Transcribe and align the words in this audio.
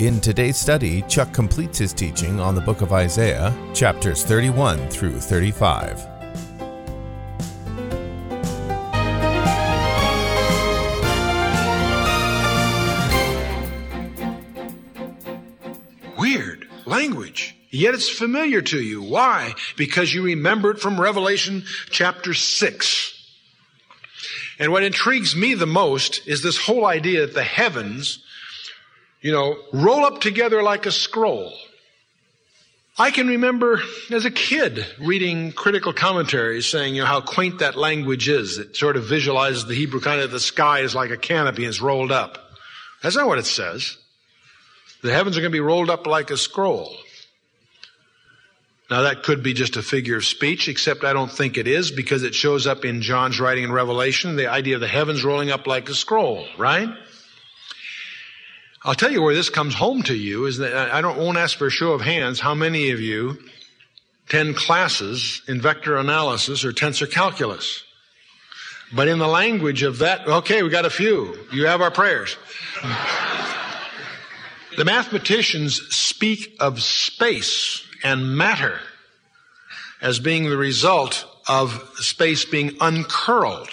In 0.00 0.18
today's 0.18 0.56
study, 0.56 1.02
Chuck 1.08 1.30
completes 1.34 1.76
his 1.76 1.92
teaching 1.92 2.40
on 2.40 2.54
the 2.54 2.62
book 2.62 2.80
of 2.80 2.90
Isaiah, 2.90 3.54
chapters 3.74 4.24
31 4.24 4.88
through 4.88 5.20
35. 5.20 6.06
Weird 16.16 16.66
language. 16.86 17.54
Yet 17.68 17.92
it's 17.92 18.08
familiar 18.08 18.62
to 18.62 18.80
you. 18.80 19.02
Why? 19.02 19.52
Because 19.76 20.14
you 20.14 20.22
remember 20.22 20.70
it 20.70 20.80
from 20.80 20.98
Revelation 20.98 21.64
chapter 21.90 22.32
6. 22.32 23.34
And 24.58 24.72
what 24.72 24.82
intrigues 24.82 25.36
me 25.36 25.52
the 25.52 25.66
most 25.66 26.26
is 26.26 26.42
this 26.42 26.56
whole 26.56 26.86
idea 26.86 27.26
that 27.26 27.34
the 27.34 27.42
heavens, 27.42 28.24
you 29.20 29.32
know, 29.32 29.56
roll 29.72 30.04
up 30.04 30.20
together 30.20 30.62
like 30.62 30.86
a 30.86 30.92
scroll. 30.92 31.52
I 32.98 33.10
can 33.10 33.28
remember 33.28 33.80
as 34.10 34.24
a 34.24 34.30
kid 34.30 34.84
reading 34.98 35.52
critical 35.52 35.92
commentaries 35.92 36.66
saying, 36.66 36.94
you 36.94 37.02
know, 37.02 37.06
how 37.06 37.20
quaint 37.20 37.60
that 37.60 37.76
language 37.76 38.28
is. 38.28 38.58
It 38.58 38.76
sort 38.76 38.96
of 38.96 39.04
visualizes 39.04 39.64
the 39.64 39.74
Hebrew 39.74 40.00
kind 40.00 40.20
of 40.20 40.30
the 40.30 40.40
sky 40.40 40.80
is 40.80 40.94
like 40.94 41.10
a 41.10 41.16
canopy 41.16 41.64
and 41.64 41.70
it's 41.70 41.80
rolled 41.80 42.12
up. 42.12 42.38
That's 43.02 43.16
not 43.16 43.26
what 43.26 43.38
it 43.38 43.46
says. 43.46 43.96
The 45.02 45.12
heavens 45.12 45.38
are 45.38 45.40
going 45.40 45.50
to 45.52 45.56
be 45.56 45.60
rolled 45.60 45.88
up 45.88 46.06
like 46.06 46.30
a 46.30 46.36
scroll. 46.36 46.94
Now 48.90 49.02
that 49.02 49.22
could 49.22 49.42
be 49.42 49.54
just 49.54 49.76
a 49.76 49.82
figure 49.82 50.16
of 50.16 50.24
speech, 50.24 50.68
except 50.68 51.04
I 51.04 51.12
don't 51.12 51.30
think 51.30 51.56
it 51.56 51.68
is 51.68 51.90
because 51.90 52.22
it 52.22 52.34
shows 52.34 52.66
up 52.66 52.84
in 52.84 53.00
John's 53.00 53.40
writing 53.40 53.64
in 53.64 53.72
Revelation, 53.72 54.36
the 54.36 54.48
idea 54.48 54.74
of 54.74 54.80
the 54.80 54.88
heavens 54.88 55.24
rolling 55.24 55.50
up 55.50 55.66
like 55.66 55.88
a 55.88 55.94
scroll, 55.94 56.44
right? 56.58 56.88
I'll 58.82 58.94
tell 58.94 59.12
you 59.12 59.22
where 59.22 59.34
this 59.34 59.50
comes 59.50 59.74
home 59.74 60.02
to 60.04 60.14
you 60.14 60.46
is 60.46 60.58
that 60.58 60.74
I 60.74 61.00
don't 61.00 61.18
won't 61.18 61.36
ask 61.36 61.58
for 61.58 61.66
a 61.66 61.70
show 61.70 61.92
of 61.92 62.00
hands 62.00 62.40
how 62.40 62.54
many 62.54 62.90
of 62.90 63.00
you 63.00 63.38
attend 64.26 64.56
classes 64.56 65.42
in 65.48 65.60
vector 65.60 65.96
analysis 65.96 66.64
or 66.64 66.72
tensor 66.72 67.10
calculus. 67.10 67.84
But 68.92 69.06
in 69.06 69.18
the 69.18 69.28
language 69.28 69.82
of 69.82 69.98
that, 69.98 70.26
okay, 70.26 70.62
we 70.62 70.70
got 70.70 70.84
a 70.84 70.90
few. 70.90 71.38
You 71.52 71.66
have 71.66 71.80
our 71.80 71.90
prayers. 71.90 72.36
The 74.76 74.84
mathematicians 74.84 75.94
speak 75.94 76.56
of 76.60 76.80
space 76.80 77.84
and 78.04 78.36
matter 78.36 78.78
as 80.00 80.20
being 80.20 80.48
the 80.48 80.56
result 80.56 81.26
of 81.48 81.92
space 81.96 82.44
being 82.44 82.76
uncurled 82.80 83.70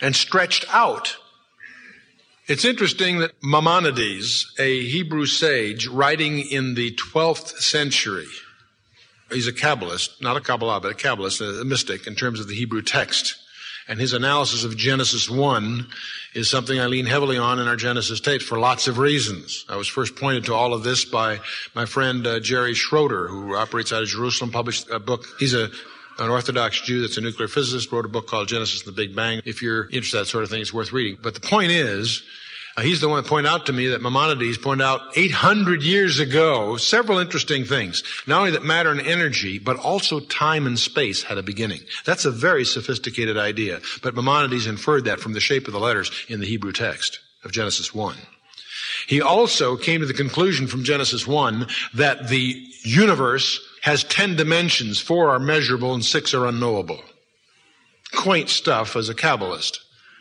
and 0.00 0.14
stretched 0.14 0.66
out. 0.68 1.16
It's 2.52 2.66
interesting 2.66 3.20
that 3.20 3.32
Maimonides, 3.42 4.52
a 4.58 4.84
Hebrew 4.84 5.24
sage 5.24 5.86
writing 5.86 6.38
in 6.38 6.74
the 6.74 6.94
12th 6.96 7.56
century, 7.62 8.26
he's 9.30 9.48
a 9.48 9.54
Kabbalist, 9.54 10.20
not 10.20 10.36
a 10.36 10.40
Kabbalah, 10.42 10.78
but 10.78 10.92
a 10.92 10.94
Kabbalist, 10.94 11.40
a 11.40 11.64
mystic 11.64 12.06
in 12.06 12.14
terms 12.14 12.40
of 12.40 12.48
the 12.48 12.54
Hebrew 12.54 12.82
text. 12.82 13.36
And 13.88 13.98
his 13.98 14.12
analysis 14.12 14.64
of 14.64 14.76
Genesis 14.76 15.30
1 15.30 15.86
is 16.34 16.50
something 16.50 16.78
I 16.78 16.88
lean 16.88 17.06
heavily 17.06 17.38
on 17.38 17.58
in 17.58 17.68
our 17.68 17.76
Genesis 17.76 18.20
tapes 18.20 18.44
for 18.44 18.58
lots 18.58 18.86
of 18.86 18.98
reasons. 18.98 19.64
I 19.70 19.76
was 19.76 19.88
first 19.88 20.14
pointed 20.14 20.44
to 20.44 20.54
all 20.54 20.74
of 20.74 20.82
this 20.82 21.06
by 21.06 21.40
my 21.74 21.86
friend 21.86 22.26
uh, 22.26 22.38
Jerry 22.38 22.74
Schroeder, 22.74 23.28
who 23.28 23.56
operates 23.56 23.94
out 23.94 24.02
of 24.02 24.08
Jerusalem, 24.08 24.50
published 24.50 24.90
a 24.90 24.98
book. 24.98 25.24
He's 25.38 25.54
a 25.54 25.70
an 26.18 26.28
Orthodox 26.28 26.82
Jew 26.82 27.00
that's 27.00 27.16
a 27.16 27.22
nuclear 27.22 27.48
physicist, 27.48 27.90
wrote 27.90 28.04
a 28.04 28.08
book 28.08 28.26
called 28.26 28.46
Genesis 28.46 28.84
and 28.84 28.94
the 28.94 28.96
Big 28.96 29.16
Bang. 29.16 29.40
If 29.46 29.62
you're 29.62 29.84
interested 29.84 30.18
in 30.18 30.22
that 30.24 30.28
sort 30.28 30.44
of 30.44 30.50
thing, 30.50 30.60
it's 30.60 30.72
worth 30.72 30.92
reading. 30.92 31.16
But 31.20 31.32
the 31.32 31.40
point 31.40 31.72
is, 31.72 32.22
uh, 32.76 32.82
he's 32.82 33.00
the 33.00 33.08
one 33.08 33.22
that 33.22 33.28
pointed 33.28 33.50
out 33.50 33.66
to 33.66 33.72
me 33.72 33.88
that 33.88 34.00
Maimonides 34.00 34.58
pointed 34.58 34.84
out 34.84 35.00
800 35.16 35.82
years 35.82 36.18
ago 36.20 36.76
several 36.76 37.18
interesting 37.18 37.64
things. 37.64 38.02
Not 38.26 38.38
only 38.38 38.50
that 38.52 38.64
matter 38.64 38.90
and 38.90 39.00
energy, 39.00 39.58
but 39.58 39.76
also 39.76 40.20
time 40.20 40.66
and 40.66 40.78
space 40.78 41.22
had 41.22 41.38
a 41.38 41.42
beginning. 41.42 41.80
That's 42.04 42.24
a 42.24 42.30
very 42.30 42.64
sophisticated 42.64 43.36
idea. 43.36 43.80
But 44.02 44.14
Maimonides 44.14 44.66
inferred 44.66 45.04
that 45.04 45.20
from 45.20 45.34
the 45.34 45.40
shape 45.40 45.66
of 45.66 45.72
the 45.72 45.80
letters 45.80 46.10
in 46.28 46.40
the 46.40 46.46
Hebrew 46.46 46.72
text 46.72 47.20
of 47.44 47.52
Genesis 47.52 47.94
1. 47.94 48.16
He 49.06 49.20
also 49.20 49.76
came 49.76 50.00
to 50.00 50.06
the 50.06 50.14
conclusion 50.14 50.66
from 50.66 50.84
Genesis 50.84 51.26
1 51.26 51.66
that 51.94 52.28
the 52.28 52.66
universe 52.84 53.60
has 53.82 54.04
10 54.04 54.36
dimensions. 54.36 55.00
Four 55.00 55.30
are 55.30 55.38
measurable 55.38 55.92
and 55.92 56.04
six 56.04 56.32
are 56.34 56.46
unknowable. 56.46 57.02
Quaint 58.14 58.48
stuff 58.48 58.96
as 58.96 59.08
a 59.08 59.14
Kabbalist. 59.14 59.78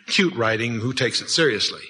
Cute 0.07 0.35
writing, 0.35 0.79
who 0.79 0.93
takes 0.93 1.21
it 1.21 1.29
seriously? 1.29 1.81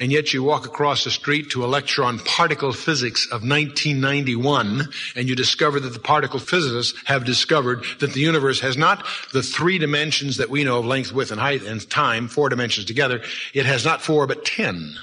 And 0.00 0.12
yet 0.12 0.32
you 0.32 0.42
walk 0.42 0.64
across 0.64 1.04
the 1.04 1.10
street 1.10 1.50
to 1.50 1.64
a 1.64 1.66
lecture 1.66 2.04
on 2.04 2.18
particle 2.20 2.72
physics 2.72 3.26
of 3.26 3.42
1991 3.42 4.88
and 5.16 5.28
you 5.28 5.34
discover 5.34 5.80
that 5.80 5.92
the 5.92 5.98
particle 5.98 6.38
physicists 6.38 6.98
have 7.06 7.24
discovered 7.24 7.82
that 7.98 8.12
the 8.12 8.20
universe 8.20 8.60
has 8.60 8.76
not 8.76 9.04
the 9.32 9.42
three 9.42 9.78
dimensions 9.78 10.36
that 10.36 10.50
we 10.50 10.64
know 10.64 10.78
of 10.78 10.86
length, 10.86 11.12
width, 11.12 11.32
and 11.32 11.40
height 11.40 11.62
and 11.62 11.88
time, 11.90 12.28
four 12.28 12.48
dimensions 12.48 12.86
together. 12.86 13.20
It 13.54 13.66
has 13.66 13.84
not 13.84 14.02
four, 14.02 14.26
but 14.26 14.44
ten. 14.44 14.94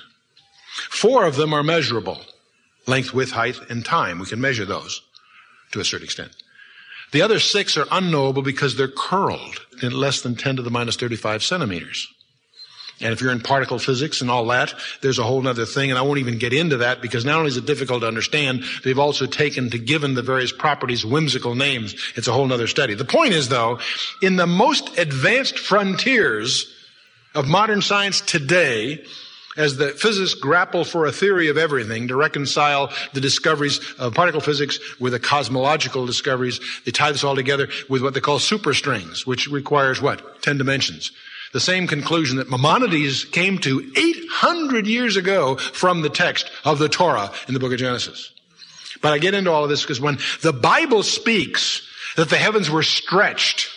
Four 0.89 1.25
of 1.25 1.35
them 1.35 1.53
are 1.53 1.63
measurable. 1.63 2.19
Length, 2.87 3.13
width, 3.13 3.31
height, 3.31 3.59
and 3.69 3.83
time. 3.83 4.19
We 4.19 4.25
can 4.25 4.41
measure 4.41 4.65
those 4.65 5.01
to 5.71 5.79
a 5.79 5.85
certain 5.85 6.05
extent. 6.05 6.31
The 7.11 7.21
other 7.21 7.39
six 7.39 7.77
are 7.77 7.87
unknowable 7.91 8.41
because 8.41 8.75
they're 8.75 8.87
curled 8.87 9.59
in 9.81 9.91
less 9.91 10.21
than 10.21 10.35
10 10.35 10.57
to 10.57 10.61
the 10.61 10.69
minus 10.69 10.95
35 10.95 11.43
centimeters. 11.43 12.07
And 13.01 13.11
if 13.11 13.21
you're 13.21 13.31
in 13.31 13.41
particle 13.41 13.77
physics 13.77 14.21
and 14.21 14.31
all 14.31 14.45
that, 14.47 14.73
there's 15.01 15.19
a 15.19 15.23
whole 15.23 15.45
other 15.45 15.65
thing, 15.65 15.89
and 15.89 15.99
I 15.99 16.01
won't 16.03 16.19
even 16.19 16.37
get 16.37 16.53
into 16.53 16.77
that 16.77 17.01
because 17.01 17.25
not 17.25 17.37
only 17.37 17.49
is 17.49 17.57
it 17.57 17.65
difficult 17.65 18.01
to 18.01 18.07
understand, 18.07 18.63
they've 18.83 18.99
also 18.99 19.25
taken 19.25 19.69
to 19.71 19.77
given 19.77 20.13
the 20.13 20.21
various 20.21 20.53
properties 20.53 21.05
whimsical 21.05 21.55
names. 21.55 21.95
It's 22.15 22.27
a 22.27 22.31
whole 22.31 22.51
other 22.51 22.67
study. 22.67 22.93
The 22.93 23.03
point 23.03 23.33
is 23.33 23.49
though, 23.49 23.79
in 24.21 24.37
the 24.37 24.47
most 24.47 24.97
advanced 24.97 25.59
frontiers 25.59 26.73
of 27.33 27.47
modern 27.47 27.81
science 27.81 28.21
today, 28.21 29.03
as 29.57 29.75
the 29.75 29.89
physicists 29.89 30.39
grapple 30.39 30.85
for 30.85 31.05
a 31.05 31.11
theory 31.11 31.49
of 31.49 31.57
everything 31.57 32.07
to 32.07 32.15
reconcile 32.15 32.91
the 33.13 33.21
discoveries 33.21 33.79
of 33.97 34.13
particle 34.13 34.41
physics 34.41 34.79
with 34.99 35.13
the 35.13 35.19
cosmological 35.19 36.05
discoveries, 36.05 36.59
they 36.85 36.91
tie 36.91 37.11
this 37.11 37.23
all 37.23 37.35
together 37.35 37.67
with 37.89 38.01
what 38.01 38.13
they 38.13 38.21
call 38.21 38.39
superstrings, 38.39 39.25
which 39.25 39.47
requires 39.47 40.01
what? 40.01 40.41
Ten 40.41 40.57
dimensions 40.57 41.11
the 41.55 41.61
same 41.61 41.87
conclusion 41.87 42.35
that 42.35 42.49
Maimonides 42.49 43.23
came 43.23 43.59
to 43.59 43.79
800 43.95 44.87
years 44.87 45.15
ago 45.15 45.55
from 45.55 46.01
the 46.01 46.09
text 46.09 46.51
of 46.65 46.79
the 46.79 46.89
Torah 46.89 47.31
in 47.47 47.53
the 47.53 47.61
book 47.61 47.71
of 47.71 47.79
Genesis. 47.79 48.33
But 49.01 49.13
I 49.13 49.19
get 49.19 49.33
into 49.33 49.53
all 49.53 49.63
of 49.63 49.69
this 49.69 49.81
because 49.81 50.01
when 50.01 50.17
the 50.41 50.51
Bible 50.51 51.01
speaks 51.01 51.87
that 52.17 52.29
the 52.29 52.35
heavens 52.35 52.69
were 52.69 52.83
stretched, 52.83 53.69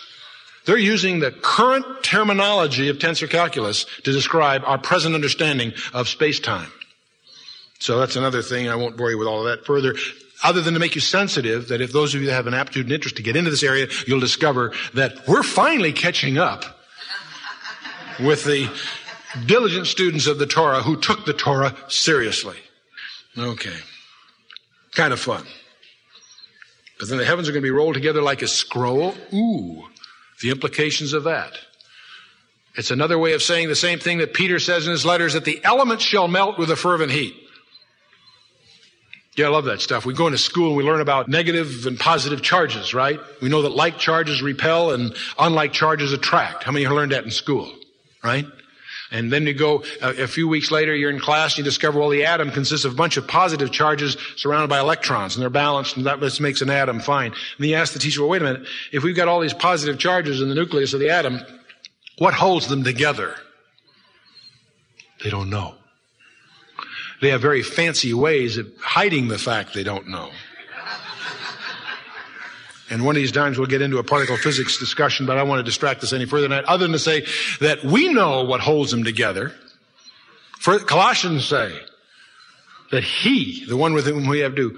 they're 0.65 0.77
using 0.77 1.21
the 1.21 1.31
current 1.31 2.03
terminology 2.03 2.89
of 2.89 2.97
tensor 2.97 3.29
calculus 3.29 3.85
to 4.03 4.11
describe 4.11 4.61
our 4.65 4.77
present 4.77 5.15
understanding 5.15 5.71
of 5.93 6.09
space-time. 6.09 6.69
So 7.79 7.97
that's 7.97 8.17
another 8.17 8.41
thing. 8.41 8.67
I 8.67 8.75
won't 8.75 8.97
bore 8.97 9.09
you 9.09 9.17
with 9.17 9.29
all 9.29 9.39
of 9.39 9.45
that 9.45 9.65
further 9.65 9.95
other 10.43 10.59
than 10.59 10.73
to 10.73 10.81
make 10.81 10.95
you 10.95 11.01
sensitive 11.01 11.69
that 11.69 11.79
if 11.79 11.93
those 11.93 12.13
of 12.13 12.19
you 12.19 12.27
that 12.27 12.33
have 12.33 12.47
an 12.47 12.53
aptitude 12.53 12.87
and 12.87 12.91
interest 12.91 13.15
to 13.15 13.23
get 13.23 13.37
into 13.37 13.49
this 13.49 13.63
area, 13.63 13.87
you'll 14.05 14.19
discover 14.19 14.73
that 14.95 15.29
we're 15.29 15.43
finally 15.43 15.93
catching 15.93 16.37
up 16.37 16.75
with 18.19 18.43
the 18.43 18.69
diligent 19.45 19.87
students 19.87 20.27
of 20.27 20.39
the 20.39 20.45
Torah 20.45 20.81
who 20.81 20.99
took 20.99 21.25
the 21.25 21.33
Torah 21.33 21.75
seriously. 21.87 22.57
Okay. 23.37 23.75
Kind 24.93 25.13
of 25.13 25.19
fun. 25.19 25.45
But 26.99 27.07
then 27.09 27.17
the 27.17 27.25
heavens 27.25 27.47
are 27.47 27.53
going 27.53 27.61
to 27.61 27.67
be 27.67 27.71
rolled 27.71 27.93
together 27.93 28.21
like 28.21 28.41
a 28.41 28.47
scroll. 28.47 29.15
Ooh, 29.33 29.85
the 30.41 30.49
implications 30.49 31.13
of 31.13 31.23
that. 31.23 31.53
It's 32.75 32.91
another 32.91 33.17
way 33.17 33.33
of 33.33 33.41
saying 33.41 33.67
the 33.67 33.75
same 33.75 33.99
thing 33.99 34.19
that 34.19 34.33
Peter 34.33 34.59
says 34.59 34.85
in 34.85 34.91
his 34.91 35.05
letters 35.05 35.33
that 35.33 35.45
the 35.45 35.63
elements 35.63 36.03
shall 36.03 36.27
melt 36.27 36.57
with 36.57 36.69
a 36.71 36.75
fervent 36.75 37.11
heat. 37.11 37.35
Yeah, 39.35 39.45
I 39.45 39.49
love 39.49 39.65
that 39.65 39.79
stuff. 39.79 40.05
We 40.05 40.13
go 40.13 40.27
into 40.27 40.37
school 40.37 40.69
and 40.69 40.77
we 40.77 40.83
learn 40.83 40.99
about 40.99 41.29
negative 41.29 41.85
and 41.85 41.97
positive 41.97 42.41
charges, 42.41 42.93
right? 42.93 43.19
We 43.41 43.47
know 43.47 43.61
that 43.61 43.69
like 43.69 43.97
charges 43.97 44.41
repel 44.41 44.91
and 44.91 45.15
unlike 45.37 45.71
charges 45.71 46.11
attract. 46.11 46.63
How 46.63 46.73
many 46.73 46.87
learned 46.87 47.13
that 47.13 47.23
in 47.23 47.31
school? 47.31 47.71
Right? 48.23 48.45
And 49.11 49.31
then 49.31 49.47
you 49.47 49.53
go 49.53 49.83
a, 50.01 50.23
a, 50.23 50.27
few 50.27 50.47
weeks 50.47 50.69
later, 50.69 50.95
you're 50.95 51.09
in 51.09 51.19
class, 51.19 51.53
and 51.53 51.59
you 51.59 51.63
discover, 51.63 51.99
well, 51.99 52.09
the 52.09 52.25
atom 52.25 52.51
consists 52.51 52.85
of 52.85 52.93
a 52.93 52.95
bunch 52.95 53.17
of 53.17 53.27
positive 53.27 53.71
charges 53.71 54.17
surrounded 54.35 54.67
by 54.67 54.79
electrons, 54.79 55.35
and 55.35 55.41
they're 55.41 55.49
balanced, 55.49 55.97
and 55.97 56.05
that 56.05 56.19
makes 56.39 56.61
an 56.61 56.69
atom 56.69 56.99
fine. 56.99 57.33
And 57.57 57.65
you 57.65 57.75
ask 57.75 57.93
the 57.93 57.99
teacher, 57.99 58.21
well, 58.21 58.29
wait 58.29 58.41
a 58.41 58.45
minute, 58.45 58.67
if 58.91 59.03
we've 59.03 59.15
got 59.15 59.27
all 59.27 59.39
these 59.39 59.53
positive 59.53 59.97
charges 59.97 60.41
in 60.41 60.49
the 60.49 60.55
nucleus 60.55 60.93
of 60.93 60.99
the 60.99 61.09
atom, 61.09 61.39
what 62.19 62.35
holds 62.35 62.67
them 62.67 62.83
together? 62.83 63.35
They 65.23 65.31
don't 65.31 65.49
know. 65.49 65.75
They 67.21 67.29
have 67.29 67.41
very 67.41 67.63
fancy 67.63 68.13
ways 68.13 68.57
of 68.57 68.67
hiding 68.79 69.27
the 69.27 69.37
fact 69.37 69.73
they 69.73 69.83
don't 69.83 70.07
know. 70.07 70.29
And 72.89 73.05
one 73.05 73.15
of 73.15 73.21
these 73.21 73.31
times 73.31 73.57
we'll 73.57 73.67
get 73.67 73.81
into 73.81 73.99
a 73.99 74.03
particle 74.03 74.37
physics 74.37 74.79
discussion, 74.79 75.25
but 75.25 75.37
I 75.37 75.43
want 75.43 75.59
to 75.59 75.63
distract 75.63 76.03
us 76.03 76.13
any 76.13 76.25
further 76.25 76.47
than 76.47 76.51
that, 76.51 76.65
other 76.65 76.85
than 76.85 76.93
to 76.93 76.99
say 76.99 77.25
that 77.59 77.83
we 77.83 78.11
know 78.11 78.43
what 78.43 78.61
holds 78.61 78.91
them 78.91 79.03
together. 79.03 79.53
For 80.59 80.79
Colossians 80.79 81.45
say 81.45 81.77
that 82.91 83.03
He, 83.03 83.65
the 83.65 83.77
one 83.77 83.93
with 83.93 84.05
whom 84.05 84.27
we 84.27 84.39
have 84.39 84.55
to, 84.55 84.77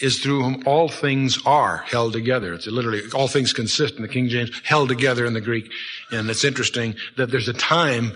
is 0.00 0.20
through 0.20 0.42
whom 0.42 0.62
all 0.66 0.88
things 0.88 1.38
are 1.44 1.78
held 1.78 2.12
together. 2.12 2.54
It's 2.54 2.66
literally 2.66 3.02
all 3.14 3.28
things 3.28 3.52
consist 3.52 3.96
in 3.96 4.02
the 4.02 4.08
King 4.08 4.28
James, 4.28 4.50
held 4.64 4.88
together 4.88 5.26
in 5.26 5.34
the 5.34 5.40
Greek. 5.40 5.70
And 6.10 6.28
it's 6.30 6.44
interesting 6.44 6.94
that 7.16 7.30
there's 7.30 7.48
a 7.48 7.52
time 7.52 8.12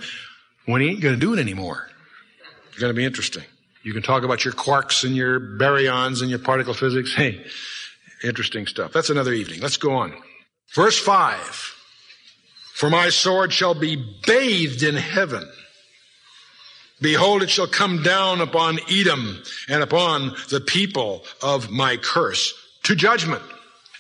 when 0.67 0.81
he 0.81 0.89
ain't 0.89 1.01
going 1.01 1.15
to 1.15 1.21
do 1.21 1.35
it 1.35 1.39
anymore. 1.39 1.89
It's 2.71 2.79
going 2.79 2.93
to 2.93 2.97
be 2.97 3.05
interesting. 3.05 3.45
You 3.83 3.93
can 3.93 4.03
talk 4.03 4.23
about 4.23 4.45
your 4.45 4.55
quarks 4.55 5.05
and 5.05 5.15
your 5.15 5.39
baryons 5.39 6.23
and 6.23 6.31
your 6.31 6.39
particle 6.39 6.73
physics. 6.73 7.15
Hey, 7.15 7.45
Interesting 8.25 8.67
stuff. 8.67 8.93
That's 8.93 9.11
another 9.11 9.33
evening. 9.33 9.61
Let's 9.61 9.77
go 9.77 9.95
on. 9.95 10.15
Verse 10.75 10.99
5. 10.99 11.39
For 12.75 12.91
my 12.91 13.11
sword 13.11 13.53
shall 13.53 13.75
be 13.75 13.97
bathed 14.27 14.83
in 14.83 14.97
heaven. 14.97 15.49
Behold, 17.01 17.43
it 17.43 17.51
shall 17.51 17.67
come 17.67 18.03
down 18.03 18.41
upon 18.41 18.79
Edom 18.91 19.43
and 19.69 19.83
upon 19.83 20.35
the 20.49 20.61
people 20.61 21.23
of 21.43 21.71
my 21.71 21.97
curse 21.97 22.55
to 22.85 22.97
judgment. 22.97 23.43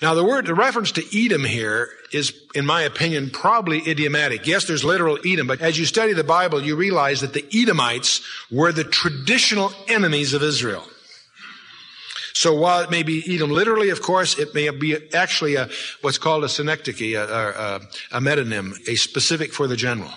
Now 0.01 0.15
the 0.15 0.25
word, 0.25 0.47
the 0.47 0.55
reference 0.55 0.93
to 0.93 1.25
Edom 1.25 1.45
here 1.45 1.89
is, 2.13 2.33
in 2.55 2.67
my 2.67 2.83
opinion, 2.83 3.31
probably 3.31 3.79
idiomatic. 3.89 4.47
Yes, 4.47 4.65
there's 4.65 4.85
literal 4.85 5.19
Edom, 5.25 5.47
but 5.47 5.61
as 5.61 5.79
you 5.79 5.85
study 5.85 6.13
the 6.13 6.25
Bible, 6.25 6.63
you 6.63 6.77
realize 6.77 7.21
that 7.21 7.33
the 7.33 7.47
Edomites 7.55 8.21
were 8.51 8.73
the 8.73 8.85
traditional 8.85 9.73
enemies 9.87 10.33
of 10.33 10.43
Israel. 10.43 10.85
So 12.35 12.53
while 12.53 12.83
it 12.83 12.91
may 12.91 13.05
be 13.05 13.23
Edom 13.33 13.51
literally, 13.51 13.91
of 13.91 14.03
course, 14.03 14.39
it 14.39 14.55
may 14.55 14.69
be 14.71 14.97
actually 15.15 15.55
a, 15.55 15.69
what's 16.03 16.19
called 16.19 16.43
a 16.43 16.49
synecdoche, 16.49 17.15
a, 17.15 17.23
a, 17.23 18.17
a 18.17 18.21
metonym, 18.21 18.77
a 18.89 18.97
specific 18.97 19.53
for 19.53 19.69
the 19.69 19.77
general. 19.77 20.11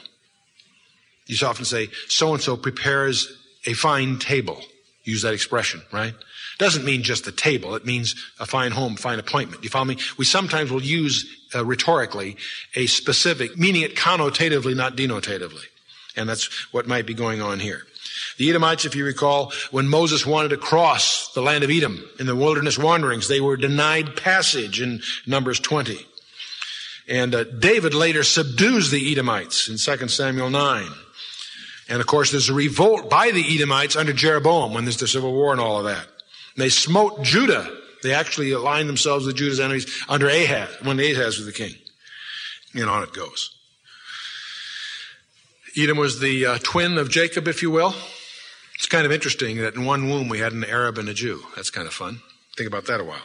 You 1.28 1.38
often 1.46 1.66
say, 1.66 1.90
so 2.08 2.34
and 2.34 2.42
so 2.42 2.58
prepares 2.58 3.38
a 3.66 3.74
fine 3.74 4.18
table. 4.18 4.60
Use 5.04 5.22
that 5.22 5.34
expression, 5.34 5.82
right? 5.92 6.16
Doesn't 6.58 6.86
mean 6.86 7.04
just 7.04 7.26
the 7.26 7.32
table. 7.32 7.76
It 7.76 7.86
means 7.86 8.16
a 8.40 8.48
fine 8.48 8.72
home, 8.72 8.96
fine 8.96 9.20
appointment. 9.20 9.64
You 9.64 9.70
follow 9.70 9.86
me? 9.86 9.98
We 10.18 10.26
sometimes 10.26 10.72
will 10.72 10.82
use 10.82 11.26
uh, 11.54 11.64
rhetorically 11.64 12.38
a 12.76 12.88
specific, 12.88 13.58
meaning 13.58 13.84
it 13.84 13.96
connotatively, 13.96 14.76
not 14.76 14.96
denotatively. 14.96 15.66
And 16.16 16.28
that's 16.28 16.74
what 16.74 16.88
might 16.88 17.06
be 17.06 17.14
going 17.14 17.44
on 17.44 17.60
here. 17.60 17.84
The 18.38 18.50
Edomites, 18.50 18.86
if 18.86 18.96
you 18.96 19.04
recall, 19.04 19.52
when 19.72 19.88
Moses 19.88 20.26
wanted 20.26 20.50
to 20.50 20.58
cross 20.58 21.32
the 21.34 21.42
land 21.42 21.64
of 21.64 21.72
Edom 21.72 22.08
in 22.20 22.28
the 22.28 22.36
wilderness 22.36 22.78
wanderings, 22.78 23.28
they 23.28 23.42
were 23.42 23.58
denied 23.58 24.16
passage 24.16 24.80
in 24.80 25.02
Numbers 25.26 25.60
20. 25.60 25.98
And 27.08 27.34
uh, 27.34 27.46
David 27.46 27.94
later 27.94 28.24
subdues 28.24 28.92
the 28.92 29.12
Edomites 29.12 29.70
in 29.70 29.78
2 29.78 30.08
Samuel 30.08 30.50
9. 30.50 30.88
And 31.90 32.02
of 32.02 32.06
course, 32.06 32.32
there's 32.32 32.50
a 32.50 32.54
revolt 32.54 33.10
by 33.10 33.32
the 33.32 33.56
Edomites 33.56 33.96
under 33.96 34.14
Jeroboam 34.14 34.74
when 34.74 34.86
there's 34.86 34.98
the 34.98 35.08
civil 35.08 35.34
war 35.34 35.52
and 35.52 35.62
all 35.62 35.80
of 35.80 35.86
that. 35.86 36.04
And 36.04 36.64
they 36.64 36.70
smote 36.70 37.24
Judah. 37.24 37.72
They 38.04 38.14
actually 38.14 38.52
aligned 38.52 38.90
themselves 38.90 39.26
with 39.26 39.38
Judah's 39.38 39.60
enemies 39.60 39.88
under 40.08 40.28
Ahaz, 40.28 40.70
when 40.84 41.00
Ahaz 41.00 41.38
was 41.38 41.46
the 41.46 41.54
king. 41.54 41.74
And 42.74 42.90
on 42.90 43.04
it 43.04 43.14
goes. 43.14 43.56
Edom 45.76 45.98
was 45.98 46.20
the 46.20 46.46
uh, 46.46 46.58
twin 46.62 46.98
of 46.98 47.10
Jacob, 47.10 47.48
if 47.48 47.62
you 47.62 47.72
will. 47.72 47.96
It's 48.78 48.88
kind 48.88 49.06
of 49.06 49.12
interesting 49.12 49.58
that 49.58 49.76
in 49.76 49.86
one 49.86 50.08
womb 50.08 50.30
we 50.30 50.40
had 50.40 50.54
an 50.54 50.64
Arab 50.64 51.00
and 51.00 51.10
a 51.10 51.14
Jew. 51.14 51.44
That's 51.56 51.72
kind 51.72 51.88
of 51.88 51.94
fun. 51.94 52.22
Think 52.56 52.68
about 52.68 52.86
that 52.86 53.02
a 53.02 53.04
while. 53.04 53.24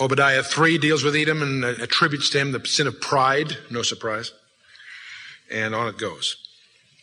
Obadiah 0.00 0.42
3 0.42 0.78
deals 0.78 1.04
with 1.04 1.14
Edom 1.14 1.40
and 1.42 1.64
uh, 1.64 1.74
attributes 1.80 2.28
to 2.30 2.38
him 2.38 2.52
the 2.52 2.64
sin 2.66 2.88
of 2.88 3.00
pride. 3.00 3.56
No 3.70 3.82
surprise. 3.82 4.32
And 5.50 5.74
on 5.74 5.88
it 5.88 5.98
goes. 5.98 6.47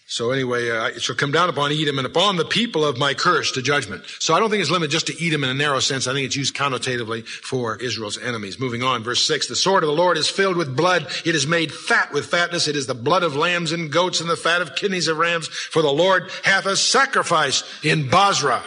So 0.08 0.30
anyway, 0.30 0.70
uh, 0.70 0.90
it 0.90 1.02
shall 1.02 1.16
come 1.16 1.32
down 1.32 1.50
upon 1.50 1.72
Edom 1.72 1.98
and 1.98 2.06
upon 2.06 2.36
the 2.36 2.46
people 2.46 2.86
of 2.86 3.00
my 3.00 3.16
curse 3.16 3.52
to 3.54 3.62
judgment. 3.64 4.04
So 4.20 4.36
I 4.36 4.40
don't 4.40 4.52
think 4.52 4.62
it's 4.62 4.70
limited 4.70 4.92
just 4.92 5.08
to 5.08 5.28
Edom 5.28 5.44
in 5.44 5.50
a 5.50 5.54
narrow 5.56 5.80
sense. 5.80 6.06
I 6.06 6.14
think 6.14 6.28
it's 6.28 6.36
used 6.36 6.56
connotatively 6.56 7.26
for 7.26 7.78
Israel's 7.78 8.20
enemies. 8.20 8.60
Moving 8.60 8.84
on, 8.84 9.04
verse 9.04 9.26
6. 9.26 9.48
The 9.48 9.56
sword 9.56 9.84
of 9.84 9.88
the 9.88 9.96
Lord 9.96 10.18
is 10.18 10.30
filled 10.30 10.58
with 10.58 10.78
blood. 10.78 11.08
It 11.26 11.34
is 11.34 11.48
made 11.48 11.72
fat 11.74 12.14
with 12.14 12.28
fatness. 12.28 12.68
It 12.68 12.76
is 12.76 12.86
the 12.86 12.94
blood 12.94 13.24
of 13.24 13.36
lambs 13.36 13.72
and 13.72 13.92
goats 13.92 14.22
and 14.22 14.30
the 14.30 14.36
fat 14.36 14.62
of 14.62 14.76
kidneys 14.76 15.08
of 15.08 15.18
rams. 15.18 15.48
For 15.48 15.82
the 15.82 15.92
Lord 15.92 16.30
hath 16.44 16.68
a 16.68 16.78
sacrifice 16.78 17.64
in 17.84 18.08
Bozrah 18.08 18.64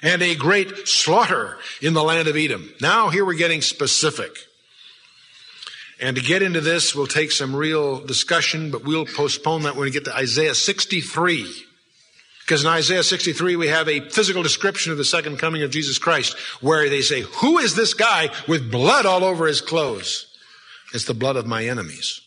and 0.00 0.22
a 0.22 0.36
great 0.36 0.86
slaughter 0.86 1.58
in 1.82 1.94
the 1.94 2.04
land 2.04 2.28
of 2.28 2.36
Edom. 2.36 2.72
Now 2.80 3.08
here 3.08 3.24
we're 3.24 3.34
getting 3.34 3.62
specific. 3.62 4.47
And 6.00 6.16
to 6.16 6.22
get 6.22 6.42
into 6.42 6.60
this 6.60 6.94
we'll 6.94 7.06
take 7.06 7.32
some 7.32 7.54
real 7.54 8.00
discussion, 8.00 8.70
but 8.70 8.84
we'll 8.84 9.06
postpone 9.06 9.62
that 9.62 9.74
when 9.74 9.84
we 9.84 9.90
get 9.90 10.04
to 10.04 10.16
Isaiah 10.16 10.54
63. 10.54 11.64
Because 12.40 12.62
in 12.62 12.70
Isaiah 12.70 13.02
63, 13.02 13.56
we 13.56 13.68
have 13.68 13.88
a 13.88 14.08
physical 14.08 14.42
description 14.42 14.90
of 14.90 14.96
the 14.96 15.04
second 15.04 15.38
coming 15.38 15.62
of 15.62 15.70
Jesus 15.70 15.98
Christ, 15.98 16.34
where 16.62 16.88
they 16.88 17.02
say, 17.02 17.20
Who 17.20 17.58
is 17.58 17.74
this 17.74 17.92
guy 17.92 18.30
with 18.46 18.70
blood 18.70 19.04
all 19.04 19.22
over 19.22 19.46
his 19.46 19.60
clothes? 19.60 20.26
It's 20.94 21.04
the 21.04 21.14
blood 21.14 21.36
of 21.36 21.46
my 21.46 21.66
enemies. 21.66 22.22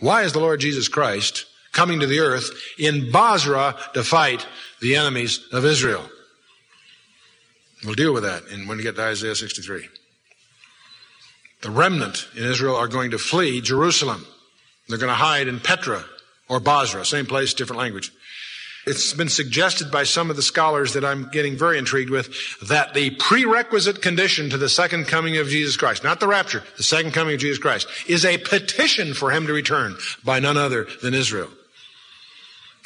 Why 0.00 0.22
is 0.22 0.32
the 0.32 0.40
Lord 0.40 0.58
Jesus 0.58 0.88
Christ 0.88 1.46
coming 1.70 2.00
to 2.00 2.06
the 2.08 2.18
earth 2.18 2.50
in 2.78 3.12
Bozrah 3.12 3.76
to 3.94 4.02
fight 4.02 4.44
the 4.80 4.96
enemies 4.96 5.46
of 5.52 5.64
Israel? 5.64 6.10
We'll 7.84 7.94
deal 7.94 8.12
with 8.12 8.24
that 8.24 8.44
when 8.50 8.76
we 8.76 8.82
get 8.82 8.96
to 8.96 9.02
Isaiah 9.02 9.36
63. 9.36 9.88
The 11.62 11.70
remnant 11.70 12.28
in 12.36 12.44
Israel 12.44 12.76
are 12.76 12.88
going 12.88 13.12
to 13.12 13.18
flee 13.18 13.60
Jerusalem. 13.60 14.26
They're 14.88 14.98
going 14.98 15.08
to 15.08 15.14
hide 15.14 15.48
in 15.48 15.60
Petra 15.60 16.04
or 16.48 16.60
Bozrah, 16.60 17.06
same 17.06 17.26
place, 17.26 17.54
different 17.54 17.80
language. 17.80 18.12
It's 18.84 19.12
been 19.12 19.28
suggested 19.28 19.92
by 19.92 20.02
some 20.02 20.28
of 20.28 20.34
the 20.34 20.42
scholars 20.42 20.94
that 20.94 21.04
I'm 21.04 21.30
getting 21.30 21.56
very 21.56 21.78
intrigued 21.78 22.10
with 22.10 22.28
that 22.68 22.94
the 22.94 23.10
prerequisite 23.10 24.02
condition 24.02 24.50
to 24.50 24.58
the 24.58 24.68
second 24.68 25.06
coming 25.06 25.36
of 25.36 25.46
Jesus 25.46 25.76
Christ, 25.76 26.02
not 26.02 26.18
the 26.18 26.26
rapture, 26.26 26.64
the 26.76 26.82
second 26.82 27.12
coming 27.12 27.34
of 27.34 27.40
Jesus 27.40 27.58
Christ, 27.58 27.86
is 28.08 28.24
a 28.24 28.38
petition 28.38 29.14
for 29.14 29.30
him 29.30 29.46
to 29.46 29.52
return 29.52 29.96
by 30.24 30.40
none 30.40 30.56
other 30.56 30.88
than 31.00 31.14
Israel. 31.14 31.48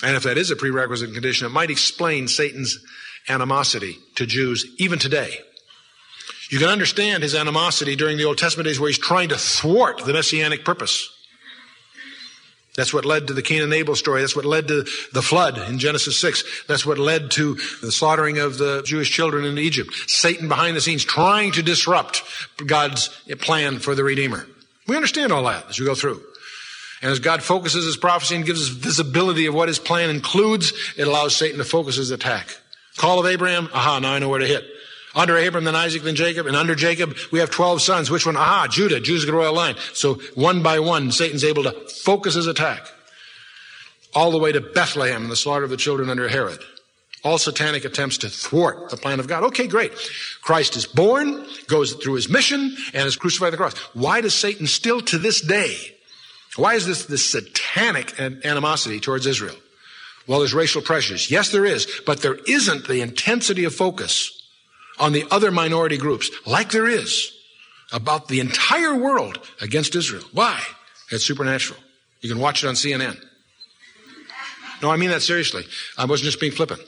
And 0.03 0.15
if 0.15 0.25
that 0.25 0.37
is 0.37 0.51
a 0.51 0.57
prerequisite 0.57 1.15
condition, 1.15 1.47
it 1.47 1.51
might 1.51 1.71
explain 1.71 2.29
Satan's 2.29 2.79
animosity 3.27 3.97
to 4.17 4.27
Jews 4.27 4.67
even 4.77 4.99
today. 4.99 5.39
You 6.51 6.59
can 6.59 6.69
understand 6.69 7.23
his 7.23 7.35
animosity 7.35 7.97
during 7.97 8.17
the 8.17 8.25
Old 8.25 8.39
Testament 8.39 8.67
days 8.67 8.79
where 8.79 8.89
he's 8.89 8.99
trying 8.99 9.31
to 9.31 9.37
thwart 9.37 10.05
the 10.05 10.13
messianic 10.13 10.65
purpose. 10.65 11.13
That's 12.77 12.93
what 12.93 13.07
led 13.07 13.29
to 13.29 13.33
the 13.33 13.43
Cain 13.43 13.63
and 13.63 13.73
Abel 13.73 13.97
story. 13.97 14.21
That's 14.21 14.37
what 14.37 14.45
led 14.45 14.69
to 14.69 14.87
the 15.13 15.23
flood 15.23 15.59
in 15.69 15.79
Genesis 15.79 16.19
6. 16.19 16.67
That's 16.69 16.85
what 16.85 16.99
led 16.99 17.31
to 17.33 17.55
the 17.81 17.91
slaughtering 17.91 18.39
of 18.39 18.59
the 18.59 18.83
Jewish 18.85 19.11
children 19.11 19.47
in 19.47 19.59
Egypt. 19.59 19.93
Satan 20.07 20.47
behind 20.47 20.77
the 20.77 20.83
scenes 20.83 21.03
trying 21.03 21.53
to 21.53 21.63
disrupt 21.63 22.23
God's 22.65 23.09
plan 23.41 23.79
for 23.79 23.95
the 23.95 24.05
Redeemer. 24.05 24.47
We 24.87 24.95
understand 24.95 25.33
all 25.33 25.45
that 25.45 25.71
as 25.71 25.81
we 25.81 25.87
go 25.87 25.95
through. 25.95 26.23
And 27.03 27.11
as 27.11 27.19
God 27.19 27.43
focuses 27.43 27.85
his 27.85 27.97
prophecy 27.97 28.37
and 28.37 28.45
gives 28.45 28.63
us 28.63 28.69
visibility 28.69 29.47
of 29.47 29.55
what 29.55 29.69
his 29.69 29.79
plan 29.79 30.11
includes, 30.11 30.73
it 30.97 31.07
allows 31.07 31.35
Satan 31.35 31.59
to 31.59 31.65
focus 31.65 31.97
his 31.97 32.11
attack. 32.11 32.49
Call 32.97 33.19
of 33.19 33.27
Abraham, 33.27 33.69
aha, 33.73 33.99
now 33.99 34.13
I 34.13 34.19
know 34.19 34.29
where 34.29 34.39
to 34.39 34.47
hit. 34.47 34.65
Under 35.17 35.39
Abram, 35.39 35.65
then 35.65 35.75
Isaac, 35.75 36.03
then 36.03 36.15
Jacob. 36.15 36.47
And 36.47 36.55
under 36.55 36.75
Jacob, 36.75 37.17
we 37.33 37.39
have 37.39 37.51
12 37.51 37.81
sons. 37.81 38.11
Which 38.11 38.27
one? 38.27 38.37
Aha, 38.37 38.69
Judah. 38.71 39.01
Judah's 39.01 39.25
the 39.25 39.33
royal 39.33 39.55
line. 39.55 39.75
So 39.95 40.21
one 40.35 40.63
by 40.63 40.79
one, 40.79 41.11
Satan's 41.11 41.43
able 41.43 41.63
to 41.63 41.73
focus 41.89 42.35
his 42.35 42.47
attack. 42.47 42.87
All 44.15 44.31
the 44.31 44.39
way 44.39 44.53
to 44.53 44.61
Bethlehem 44.61 45.23
and 45.23 45.31
the 45.31 45.37
slaughter 45.37 45.65
of 45.65 45.71
the 45.71 45.79
children 45.79 46.11
under 46.11 46.29
Herod. 46.29 46.61
All 47.25 47.39
satanic 47.39 47.87
attempts 47.87 48.19
to 48.19 48.29
thwart 48.29 48.91
the 48.91 48.99
plan 48.99 49.19
of 49.19 49.27
God. 49.27 49.43
Okay, 49.45 49.67
great. 49.67 49.93
Christ 50.43 50.77
is 50.77 50.85
born, 50.85 51.47
goes 51.67 51.95
through 51.95 52.15
his 52.15 52.29
mission, 52.29 52.77
and 52.93 53.09
is 53.09 53.17
crucified 53.17 53.47
on 53.47 53.51
the 53.53 53.57
cross. 53.57 53.75
Why 53.95 54.21
does 54.21 54.35
Satan 54.35 54.67
still 54.67 55.01
to 55.01 55.19
this 55.19 55.41
day, 55.41 55.77
why 56.57 56.75
is 56.75 56.87
this 56.87 57.07
this 57.07 57.29
satanic 57.29 58.21
animosity 58.21 59.01
towards 59.01 59.27
Israel? 59.27 59.57
Well, 60.27 60.41
there's 60.41 60.55
racial 60.55 60.83
pressures. 60.83 61.31
Yes, 61.31 61.51
there 61.53 61.65
is, 61.65 61.87
but 62.05 62.21
there 62.21 62.39
isn't 62.47 62.87
the 62.87 63.01
intensity 63.01 63.65
of 63.65 63.75
focus 63.75 64.46
on 64.99 65.13
the 65.13 65.27
other 65.31 65.51
minority 65.51 65.97
groups, 65.97 66.31
like 66.47 66.71
there 66.71 66.87
is 66.87 67.33
about 67.93 68.29
the 68.29 68.41
entire 68.41 68.95
world 68.95 69.39
against 69.61 69.95
Israel. 69.95 70.25
Why? 70.33 70.61
It's 71.11 71.25
supernatural. 71.25 71.79
You 72.21 72.29
can 72.29 72.41
watch 72.41 72.65
it 72.65 72.69
on 72.69 72.75
CNN. 72.75 73.17
No, 74.83 74.91
I 74.91 74.97
mean 74.97 75.11
that 75.11 75.23
seriously. 75.23 75.65
I 75.97 76.05
wasn't 76.05 76.27
just 76.27 76.41
being 76.41 76.53
flippant. 76.53 76.83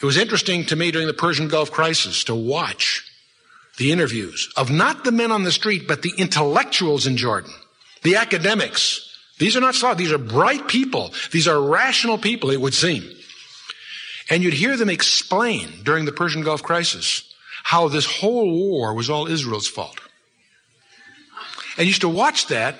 It 0.00 0.06
was 0.06 0.16
interesting 0.16 0.64
to 0.66 0.76
me 0.76 0.90
during 0.90 1.06
the 1.06 1.14
Persian 1.14 1.48
Gulf 1.48 1.70
crisis 1.70 2.24
to 2.24 2.34
watch 2.34 3.04
the 3.78 3.92
interviews 3.92 4.52
of 4.56 4.70
not 4.70 5.04
the 5.04 5.12
men 5.12 5.30
on 5.30 5.44
the 5.44 5.52
street, 5.52 5.86
but 5.86 6.02
the 6.02 6.12
intellectuals 6.16 7.06
in 7.06 7.16
Jordan, 7.16 7.52
the 8.02 8.16
academics. 8.16 9.04
These 9.38 9.56
are 9.56 9.60
not 9.60 9.74
sloth. 9.74 9.98
These 9.98 10.12
are 10.12 10.18
bright 10.18 10.66
people. 10.66 11.12
These 11.30 11.46
are 11.46 11.60
rational 11.60 12.18
people, 12.18 12.50
it 12.50 12.60
would 12.60 12.74
seem. 12.74 13.08
And 14.30 14.42
you'd 14.42 14.54
hear 14.54 14.76
them 14.76 14.90
explain 14.90 15.82
during 15.84 16.04
the 16.04 16.12
Persian 16.12 16.42
Gulf 16.42 16.62
crisis 16.62 17.22
how 17.68 17.86
this 17.86 18.06
whole 18.06 18.50
war 18.50 18.94
was 18.94 19.10
all 19.10 19.26
Israel's 19.26 19.68
fault. 19.68 20.00
And 21.76 21.86
used 21.86 22.00
to 22.00 22.08
watch 22.08 22.46
that. 22.46 22.76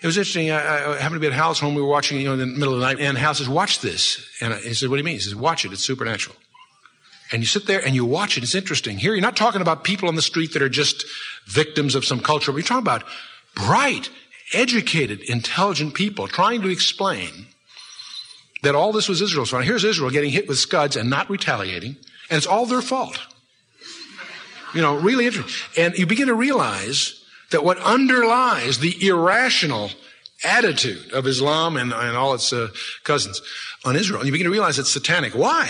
It 0.00 0.06
was 0.06 0.16
interesting. 0.16 0.52
I, 0.52 0.92
I 0.92 0.96
happened 0.96 1.16
to 1.16 1.18
be 1.18 1.26
at 1.26 1.32
Hal's 1.32 1.58
home. 1.58 1.74
We 1.74 1.82
were 1.82 1.88
watching, 1.88 2.20
you 2.20 2.26
know, 2.26 2.34
in 2.34 2.38
the 2.38 2.46
middle 2.46 2.72
of 2.72 2.78
the 2.78 2.86
night. 2.86 3.00
And 3.00 3.18
Hal 3.18 3.34
says, 3.34 3.48
watch 3.48 3.80
this. 3.80 4.24
And 4.40 4.54
he 4.54 4.74
said, 4.74 4.90
what 4.90 4.94
do 4.94 5.00
you 5.00 5.04
mean? 5.04 5.14
He 5.14 5.20
says, 5.20 5.34
watch 5.34 5.64
it. 5.64 5.72
It's 5.72 5.84
supernatural. 5.84 6.36
And 7.32 7.42
you 7.42 7.46
sit 7.46 7.66
there 7.66 7.84
and 7.84 7.96
you 7.96 8.04
watch 8.04 8.36
it. 8.38 8.44
It's 8.44 8.54
interesting. 8.54 8.96
Here, 8.96 9.12
you're 9.12 9.22
not 9.22 9.36
talking 9.36 9.60
about 9.60 9.82
people 9.82 10.08
on 10.08 10.14
the 10.14 10.22
street 10.22 10.52
that 10.52 10.62
are 10.62 10.68
just 10.68 11.04
victims 11.46 11.96
of 11.96 12.04
some 12.04 12.20
culture. 12.20 12.52
But 12.52 12.58
you're 12.58 12.66
talking 12.68 12.86
about 12.86 13.02
bright, 13.56 14.08
educated, 14.52 15.20
intelligent 15.22 15.94
people 15.94 16.28
trying 16.28 16.62
to 16.62 16.68
explain 16.68 17.46
that 18.62 18.76
all 18.76 18.92
this 18.92 19.08
was 19.08 19.20
Israel's 19.20 19.50
fault. 19.50 19.64
Here's 19.64 19.82
Israel 19.82 20.10
getting 20.10 20.30
hit 20.30 20.46
with 20.46 20.58
scuds 20.58 20.94
and 20.94 21.10
not 21.10 21.28
retaliating, 21.28 21.96
and 22.30 22.38
it's 22.38 22.46
all 22.46 22.66
their 22.66 22.82
fault. 22.82 23.18
You 24.74 24.82
know, 24.82 24.96
really 24.96 25.26
interesting. 25.26 25.52
And 25.76 25.96
you 25.98 26.06
begin 26.06 26.28
to 26.28 26.34
realize 26.34 27.24
that 27.50 27.64
what 27.64 27.78
underlies 27.78 28.78
the 28.78 29.06
irrational 29.06 29.90
attitude 30.44 31.12
of 31.12 31.26
Islam 31.26 31.76
and, 31.76 31.92
and 31.92 32.16
all 32.16 32.34
its 32.34 32.52
uh, 32.52 32.68
cousins 33.04 33.42
on 33.84 33.96
Israel, 33.96 34.24
you 34.24 34.32
begin 34.32 34.46
to 34.46 34.50
realize 34.50 34.78
it's 34.78 34.90
satanic. 34.90 35.34
Why? 35.34 35.68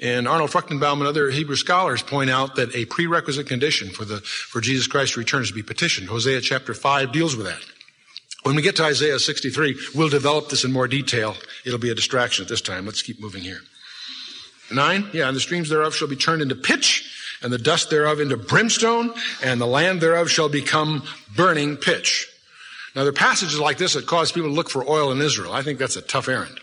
And 0.00 0.28
Arnold 0.28 0.50
Fruchtenbaum 0.50 0.98
and 0.98 1.06
other 1.06 1.30
Hebrew 1.30 1.56
scholars 1.56 2.02
point 2.02 2.30
out 2.30 2.54
that 2.56 2.74
a 2.74 2.84
prerequisite 2.84 3.48
condition 3.48 3.88
for 3.90 4.04
the 4.04 4.20
for 4.20 4.60
Jesus 4.60 4.86
Christ's 4.86 5.16
return 5.16 5.42
is 5.42 5.48
to 5.48 5.54
be 5.54 5.62
petitioned. 5.62 6.08
Hosea 6.08 6.40
chapter 6.40 6.72
five 6.72 7.10
deals 7.10 7.34
with 7.34 7.46
that. 7.46 7.60
When 8.44 8.54
we 8.54 8.62
get 8.62 8.76
to 8.76 8.84
Isaiah 8.84 9.18
63, 9.18 9.76
we'll 9.94 10.08
develop 10.08 10.48
this 10.48 10.64
in 10.64 10.72
more 10.72 10.86
detail. 10.86 11.34
It'll 11.66 11.78
be 11.78 11.90
a 11.90 11.94
distraction 11.94 12.44
at 12.44 12.48
this 12.48 12.60
time. 12.60 12.86
Let's 12.86 13.02
keep 13.02 13.20
moving 13.20 13.42
here. 13.42 13.60
Nine, 14.70 15.08
yeah, 15.12 15.26
and 15.26 15.36
the 15.36 15.40
streams 15.40 15.68
thereof 15.68 15.94
shall 15.94 16.08
be 16.08 16.16
turned 16.16 16.42
into 16.42 16.54
pitch, 16.54 17.17
and 17.42 17.52
the 17.52 17.58
dust 17.58 17.90
thereof 17.90 18.20
into 18.20 18.36
brimstone, 18.36 19.12
and 19.42 19.60
the 19.60 19.66
land 19.66 20.00
thereof 20.00 20.30
shall 20.30 20.48
become 20.48 21.04
burning 21.36 21.76
pitch. 21.76 22.28
Now, 22.94 23.02
there 23.02 23.10
are 23.10 23.12
passages 23.12 23.60
like 23.60 23.78
this 23.78 23.94
that 23.94 24.06
cause 24.06 24.32
people 24.32 24.48
to 24.48 24.54
look 24.54 24.70
for 24.70 24.88
oil 24.88 25.12
in 25.12 25.20
Israel. 25.20 25.52
I 25.52 25.62
think 25.62 25.78
that's 25.78 25.96
a 25.96 26.02
tough 26.02 26.28
errand. 26.28 26.58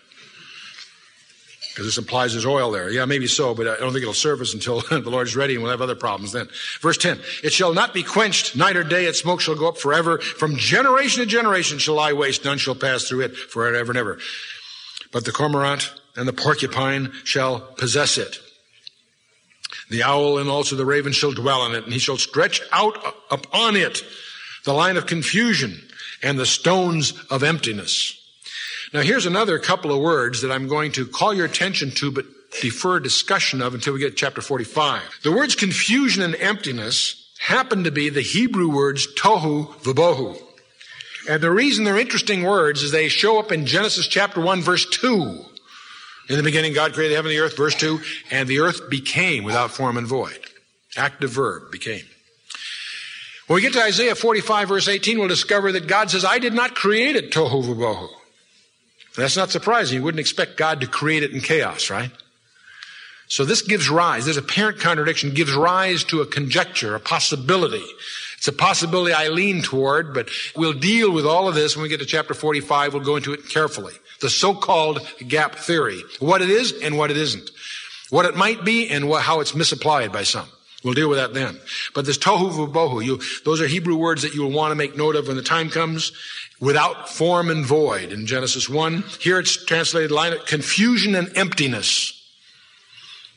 Because 1.76 1.88
this 1.88 1.98
implies 1.98 2.32
there's 2.32 2.46
oil 2.46 2.72
there. 2.72 2.90
Yeah, 2.90 3.04
maybe 3.04 3.28
so, 3.28 3.54
but 3.54 3.68
I 3.68 3.76
don't 3.76 3.92
think 3.92 4.02
it'll 4.02 4.14
serve 4.14 4.40
us 4.40 4.54
until 4.54 4.80
the 4.90 5.10
Lord 5.10 5.28
is 5.28 5.36
ready 5.36 5.56
and 5.56 5.62
we'll 5.62 5.72
have 5.72 5.82
other 5.82 5.96
problems 5.96 6.32
then. 6.32 6.48
Verse 6.80 6.98
10. 6.98 7.20
It 7.44 7.52
shall 7.52 7.74
not 7.74 7.94
be 7.94 8.02
quenched 8.02 8.56
night 8.56 8.78
or 8.78 8.84
day. 8.84 9.06
Its 9.06 9.20
smoke 9.20 9.42
shall 9.42 9.56
go 9.56 9.68
up 9.68 9.78
forever. 9.78 10.20
From 10.20 10.56
generation 10.56 11.22
to 11.22 11.26
generation 11.26 11.78
shall 11.78 11.96
lie 11.96 12.14
waste. 12.14 12.46
None 12.46 12.60
shall 12.60 12.76
pass 12.76 13.04
through 13.04 13.22
it 13.22 13.36
forever 13.36 13.92
and 13.92 13.98
ever. 13.98 14.20
But 15.12 15.26
the 15.26 15.34
cormorant 15.34 15.94
and 16.16 16.28
the 16.28 16.34
porcupine 16.34 17.12
shall 17.26 17.60
possess 17.60 18.18
it. 18.18 18.40
The 19.90 20.04
owl 20.04 20.38
and 20.40 20.50
also 20.50 20.76
the 20.76 20.86
raven 20.86 21.12
shall 21.12 21.32
dwell 21.32 21.66
in 21.66 21.76
it, 21.76 21.84
and 21.84 21.94
he 21.94 22.00
shall 22.00 22.18
stretch 22.18 22.62
out 22.72 22.98
upon 23.30 23.76
it 23.76 24.04
the 24.64 24.74
line 24.74 24.98
of 24.98 25.06
confusion 25.06 25.82
and 26.24 26.40
the 26.40 26.46
stones 26.46 27.14
of 27.30 27.44
emptiness. 27.44 28.20
Now 28.94 29.02
here's 29.02 29.26
another 29.26 29.60
couple 29.60 29.92
of 29.92 30.02
words 30.02 30.42
that 30.42 30.52
I'm 30.52 30.68
going 30.68 30.92
to 30.94 31.06
call 31.06 31.34
your 31.34 31.46
attention 31.46 31.92
to, 31.92 32.12
but 32.12 32.26
defer 32.62 33.00
discussion 33.00 33.62
of 33.62 33.74
until 33.74 33.94
we 33.94 34.00
get 34.00 34.12
to 34.12 34.16
chapter 34.16 34.42
45. 34.42 35.20
The 35.24 35.32
words 35.32 35.56
confusion 35.56 36.24
and 36.24 36.36
emptiness 36.36 37.30
happen 37.40 37.84
to 37.84 37.92
be 37.92 38.10
the 38.10 38.22
Hebrew 38.22 38.70
words 38.70 39.08
tohu 39.16 39.68
v'bohu. 39.82 40.42
And 41.30 41.42
the 41.42 41.52
reason 41.52 41.84
they're 41.84 41.98
interesting 41.98 42.44
words 42.44 42.84
is 42.84 42.92
they 42.92 43.08
show 43.08 43.40
up 43.40 43.52
in 43.52 43.66
Genesis 43.66 44.08
chapter 44.08 44.42
1 44.42 44.62
verse 44.62 44.86
2. 44.90 45.46
In 46.30 46.38
the 46.38 46.44
beginning, 46.44 46.74
God 46.74 46.94
created 46.94 47.16
heaven 47.16 47.32
and 47.32 47.38
the 47.38 47.44
earth, 47.44 47.56
verse 47.56 47.76
2, 47.76 48.00
and 48.32 48.50
the 48.50 48.60
earth 48.60 48.90
became 48.90 49.44
without 49.44 49.72
form 49.72 49.98
and 49.98 50.08
void. 50.08 50.40
Active 50.98 51.30
verb, 51.32 51.72
became. 51.72 52.06
When 53.48 53.56
we 53.56 53.62
get 53.62 53.74
to 53.74 53.84
Isaiah 53.84 54.16
45 54.16 54.70
verse 54.70 54.88
18, 54.88 55.20
we'll 55.20 55.28
discover 55.28 55.72
that 55.74 55.88
God 55.88 56.10
says, 56.10 56.26
I 56.26 56.40
did 56.40 56.54
not 56.54 56.74
create 56.74 57.16
it 57.16 57.32
tohu 57.32 57.64
v'bohu. 57.64 58.08
That's 59.16 59.38
not 59.38 59.52
surprising. 59.52 59.98
You 59.98 60.04
wouldn't 60.04 60.20
expect 60.20 60.58
God 60.58 60.82
to 60.82 60.88
create 60.88 61.24
it 61.24 61.32
in 61.32 61.42
chaos, 61.42 61.90
right? 61.90 62.12
So 63.28 63.46
this 63.46 63.62
gives 63.62 63.90
rise, 63.90 64.26
there's 64.26 64.38
apparent 64.38 64.80
contradiction, 64.80 65.34
gives 65.34 65.54
rise 65.54 66.04
to 66.06 66.22
a 66.22 66.28
conjecture, 66.28 66.96
a 66.96 67.00
possibility. 67.00 67.84
It's 68.38 68.48
a 68.48 68.54
possibility 68.54 69.14
I 69.14 69.30
lean 69.30 69.64
toward, 69.64 70.14
but 70.14 70.30
we'll 70.56 70.74
deal 70.74 71.12
with 71.12 71.26
all 71.26 71.48
of 71.48 71.56
this 71.56 71.76
when 71.76 71.84
we 71.84 71.90
get 71.90 72.00
to 72.02 72.06
chapter 72.06 72.34
45. 72.34 72.94
We'll 72.94 73.04
go 73.04 73.16
into 73.16 73.34
it 73.34 73.50
carefully. 73.50 73.94
The 74.26 74.32
so-called 74.32 75.08
gap 75.28 75.54
theory. 75.54 76.02
What 76.18 76.42
it 76.42 76.50
is 76.50 76.74
and 76.82 76.98
what 76.98 77.12
it 77.12 77.18
isn't. 77.18 77.52
What 78.10 78.26
it 78.26 78.36
might 78.36 78.66
be 78.66 78.90
and 78.90 79.08
what, 79.08 79.22
how 79.22 79.40
it's 79.40 79.54
misapplied 79.54 80.12
by 80.12 80.24
some. 80.24 80.48
We'll 80.84 80.96
deal 80.96 81.10
with 81.10 81.20
that 81.20 81.36
then. 81.36 81.60
But 81.94 82.08
this 82.08 82.18
tohu 82.18 82.50
v'bohu, 82.50 83.06
you, 83.06 83.22
those 83.44 83.62
are 83.62 83.68
Hebrew 83.68 83.96
words 83.96 84.24
that 84.24 84.34
you 84.34 84.42
will 84.42 84.52
want 84.52 84.72
to 84.72 84.76
make 84.76 84.98
note 84.98 85.16
of 85.16 85.28
when 85.28 85.38
the 85.38 85.44
time 85.44 85.70
comes. 85.70 86.12
Without 86.60 87.08
form 87.08 87.52
and 87.52 87.64
void 87.64 88.12
in 88.12 88.26
Genesis 88.26 88.68
1. 88.68 89.04
Here 89.20 89.38
it's 89.38 89.64
translated 89.64 90.10
line 90.10 90.34
confusion 90.48 91.14
and 91.14 91.32
emptiness. 91.38 92.20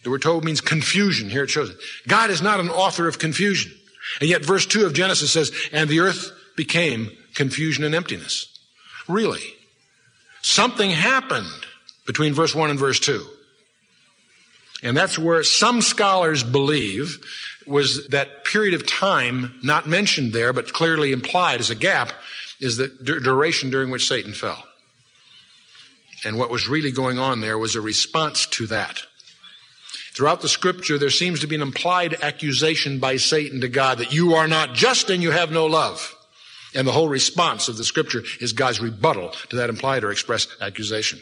The 0.05 0.11
word 0.11 0.23
tohu 0.23 0.43
means 0.43 0.63
confusion. 0.63 1.29
Here 1.29 1.45
it 1.45 1.51
shows 1.51 1.69
it. 1.69 1.77
God 2.07 2.31
is 2.31 2.41
not 2.41 2.61
an 2.61 2.71
author 2.71 3.07
of 3.07 3.19
confusion. 3.19 3.75
And 4.23 4.31
yet 4.31 4.43
verse 4.43 4.65
2 4.65 4.87
of 4.87 4.95
Genesis 4.95 5.33
says, 5.33 5.53
and 5.71 5.91
the 5.91 6.01
earth 6.01 6.33
became 6.57 7.11
confusion 7.35 7.85
and 7.85 7.95
emptiness. 7.95 8.59
Really? 9.07 9.58
Something 10.49 10.91
happened 10.91 11.67
between 12.07 12.33
verse 12.33 12.55
1 12.55 12.71
and 12.71 12.79
verse 12.79 12.99
2. 13.01 13.23
And 14.83 14.97
that's 14.97 15.19
where 15.19 15.43
some 15.43 15.83
scholars 15.83 16.43
believe 16.43 17.19
was 17.67 18.09
that 18.09 18.47
period 18.47 18.73
of 18.73 18.87
time 18.87 19.61
not 19.63 19.87
mentioned 19.87 20.33
there, 20.33 20.55
but 20.55 20.73
clearly 20.73 21.13
implied 21.13 21.61
as 21.61 21.69
a 21.69 21.75
gap, 21.75 22.15
is 22.61 22.79
the 22.79 22.89
duration 22.89 23.69
during 23.69 23.91
which 23.91 24.09
Satan 24.09 24.33
fell. 24.33 24.65
And 26.25 26.39
what 26.39 26.51
was 26.51 26.67
really 26.67 26.93
going 26.93 27.19
on 27.19 27.43
there 27.43 27.59
was 27.59 27.77
a 27.77 27.83
response 27.83 28.47
to 28.47 28.67
that. 28.69 29.03
Throughout 30.15 30.41
the 30.41 30.49
scripture, 30.49 30.97
there 30.97 31.11
seems 31.11 31.41
to 31.41 31.47
be 31.47 31.57
an 31.57 31.63
implied 31.63 32.17
accusation 32.23 33.01
by 33.01 33.19
Satan 33.19 33.61
to 33.61 33.69
God 33.69 33.99
that 33.99 34.15
you 34.15 34.33
are 34.33 34.49
not 34.49 34.73
just 34.73 35.11
and 35.11 35.23
you 35.23 35.31
have 35.31 35.53
no 35.53 35.67
love. 35.67 36.15
And 36.75 36.87
the 36.87 36.93
whole 36.93 37.09
response 37.09 37.69
of 37.69 37.77
the 37.77 37.85
scripture 37.85 38.23
is 38.41 38.53
God's 38.53 38.81
rebuttal 38.81 39.31
to 39.49 39.57
that 39.57 39.71
implied 39.71 40.05
or 40.05 40.11
expressed 40.11 40.51
accusation. 40.61 41.21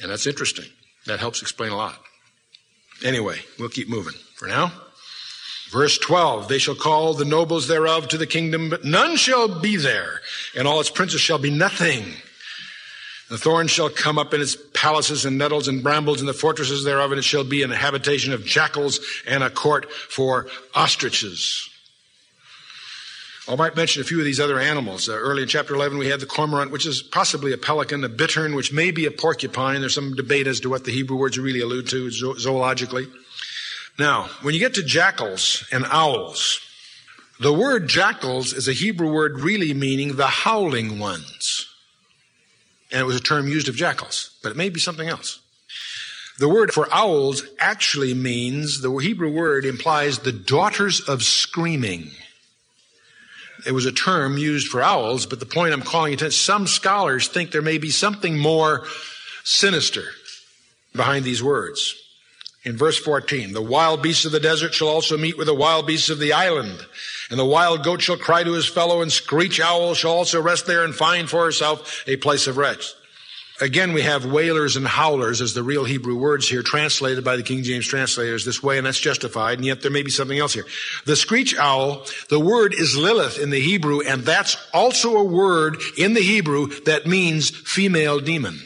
And 0.00 0.10
that's 0.10 0.26
interesting. 0.26 0.66
That 1.06 1.20
helps 1.20 1.42
explain 1.42 1.72
a 1.72 1.76
lot. 1.76 1.98
Anyway, 3.04 3.38
we'll 3.58 3.68
keep 3.68 3.88
moving 3.88 4.14
for 4.34 4.46
now. 4.48 4.72
Verse 5.70 5.98
12, 5.98 6.48
they 6.48 6.58
shall 6.58 6.74
call 6.74 7.14
the 7.14 7.24
nobles 7.24 7.68
thereof 7.68 8.08
to 8.08 8.18
the 8.18 8.26
kingdom, 8.26 8.70
but 8.70 8.84
none 8.84 9.16
shall 9.16 9.60
be 9.60 9.76
there, 9.76 10.20
and 10.56 10.66
all 10.66 10.80
its 10.80 10.90
princes 10.90 11.20
shall 11.20 11.38
be 11.38 11.50
nothing. 11.50 12.04
The 13.28 13.36
thorn 13.36 13.68
shall 13.68 13.90
come 13.90 14.18
up 14.18 14.32
in 14.32 14.40
its 14.40 14.56
palaces 14.72 15.26
and 15.26 15.36
nettles 15.36 15.68
and 15.68 15.82
brambles 15.82 16.20
in 16.20 16.26
the 16.26 16.32
fortresses 16.32 16.84
thereof, 16.84 17.12
and 17.12 17.18
it 17.18 17.24
shall 17.24 17.44
be 17.44 17.62
an 17.62 17.70
habitation 17.70 18.32
of 18.32 18.46
jackals 18.46 19.00
and 19.26 19.42
a 19.42 19.50
court 19.50 19.92
for 19.92 20.46
ostriches. 20.74 21.68
I 23.48 23.56
might 23.56 23.76
mention 23.76 24.02
a 24.02 24.04
few 24.04 24.18
of 24.18 24.26
these 24.26 24.40
other 24.40 24.58
animals. 24.58 25.08
Uh, 25.08 25.12
early 25.12 25.42
in 25.42 25.48
chapter 25.48 25.74
11, 25.74 25.96
we 25.96 26.08
had 26.08 26.20
the 26.20 26.26
cormorant, 26.26 26.70
which 26.70 26.84
is 26.84 27.00
possibly 27.00 27.54
a 27.54 27.56
pelican, 27.56 28.04
a 28.04 28.08
bittern, 28.08 28.54
which 28.54 28.74
may 28.74 28.90
be 28.90 29.06
a 29.06 29.10
porcupine. 29.10 29.80
There's 29.80 29.94
some 29.94 30.14
debate 30.14 30.46
as 30.46 30.60
to 30.60 30.68
what 30.68 30.84
the 30.84 30.92
Hebrew 30.92 31.16
words 31.16 31.38
really 31.38 31.62
allude 31.62 31.88
to 31.88 32.10
zo- 32.10 32.34
zoologically. 32.34 33.10
Now, 33.98 34.28
when 34.42 34.52
you 34.52 34.60
get 34.60 34.74
to 34.74 34.82
jackals 34.82 35.66
and 35.72 35.86
owls, 35.86 36.60
the 37.40 37.52
word 37.52 37.88
jackals 37.88 38.52
is 38.52 38.68
a 38.68 38.74
Hebrew 38.74 39.10
word 39.10 39.40
really 39.40 39.72
meaning 39.72 40.16
the 40.16 40.26
howling 40.26 40.98
ones. 40.98 41.66
And 42.92 43.00
it 43.00 43.04
was 43.04 43.16
a 43.16 43.20
term 43.20 43.48
used 43.48 43.68
of 43.68 43.76
jackals, 43.76 44.38
but 44.42 44.50
it 44.50 44.56
may 44.58 44.68
be 44.68 44.80
something 44.80 45.08
else. 45.08 45.40
The 46.38 46.50
word 46.50 46.72
for 46.72 46.86
owls 46.92 47.44
actually 47.58 48.12
means, 48.12 48.82
the 48.82 48.94
Hebrew 48.96 49.32
word 49.32 49.64
implies 49.64 50.18
the 50.18 50.32
daughters 50.32 51.00
of 51.00 51.22
screaming. 51.22 52.10
It 53.66 53.72
was 53.72 53.86
a 53.86 53.92
term 53.92 54.38
used 54.38 54.68
for 54.68 54.82
owls, 54.82 55.26
but 55.26 55.40
the 55.40 55.46
point 55.46 55.72
I'm 55.72 55.82
calling 55.82 56.14
attention, 56.14 56.32
some 56.32 56.66
scholars 56.66 57.28
think 57.28 57.50
there 57.50 57.62
may 57.62 57.78
be 57.78 57.90
something 57.90 58.38
more 58.38 58.86
sinister 59.44 60.04
behind 60.94 61.24
these 61.24 61.42
words 61.42 61.94
in 62.68 62.76
verse 62.76 62.98
14, 62.98 63.54
the 63.54 63.62
wild 63.62 64.02
beasts 64.02 64.26
of 64.26 64.32
the 64.32 64.38
desert 64.38 64.74
shall 64.74 64.88
also 64.88 65.16
meet 65.16 65.38
with 65.38 65.46
the 65.46 65.54
wild 65.54 65.86
beasts 65.86 66.10
of 66.10 66.18
the 66.18 66.34
island. 66.34 66.84
And 67.30 67.38
the 67.38 67.44
wild 67.44 67.82
goat 67.82 68.02
shall 68.02 68.18
cry 68.18 68.44
to 68.44 68.52
his 68.52 68.66
fellow 68.66 69.00
and 69.00 69.10
screech 69.10 69.58
owl 69.58 69.94
shall 69.94 70.10
also 70.10 70.42
rest 70.42 70.66
there 70.66 70.84
and 70.84 70.94
find 70.94 71.30
for 71.30 71.44
herself 71.44 72.04
a 72.06 72.16
place 72.16 72.46
of 72.46 72.58
rest. 72.58 72.94
Again, 73.60 73.92
we 73.92 74.02
have 74.02 74.24
wailers 74.24 74.76
and 74.76 74.86
howlers 74.86 75.40
as 75.40 75.52
the 75.52 75.64
real 75.64 75.84
Hebrew 75.84 76.16
words 76.16 76.48
here, 76.48 76.62
translated 76.62 77.24
by 77.24 77.36
the 77.36 77.42
King 77.42 77.64
James 77.64 77.88
translators 77.88 78.44
this 78.44 78.62
way, 78.62 78.78
and 78.78 78.86
that's 78.86 79.00
justified, 79.00 79.58
and 79.58 79.66
yet 79.66 79.82
there 79.82 79.90
may 79.90 80.04
be 80.04 80.10
something 80.10 80.38
else 80.38 80.54
here. 80.54 80.66
The 81.06 81.16
screech 81.16 81.56
owl, 81.56 82.06
the 82.28 82.38
word 82.38 82.72
is 82.72 82.96
Lilith 82.96 83.38
in 83.38 83.50
the 83.50 83.58
Hebrew, 83.58 84.00
and 84.00 84.22
that's 84.22 84.56
also 84.72 85.16
a 85.16 85.24
word 85.24 85.78
in 85.96 86.14
the 86.14 86.20
Hebrew 86.20 86.68
that 86.84 87.06
means 87.06 87.50
female 87.50 88.20
demon. 88.20 88.60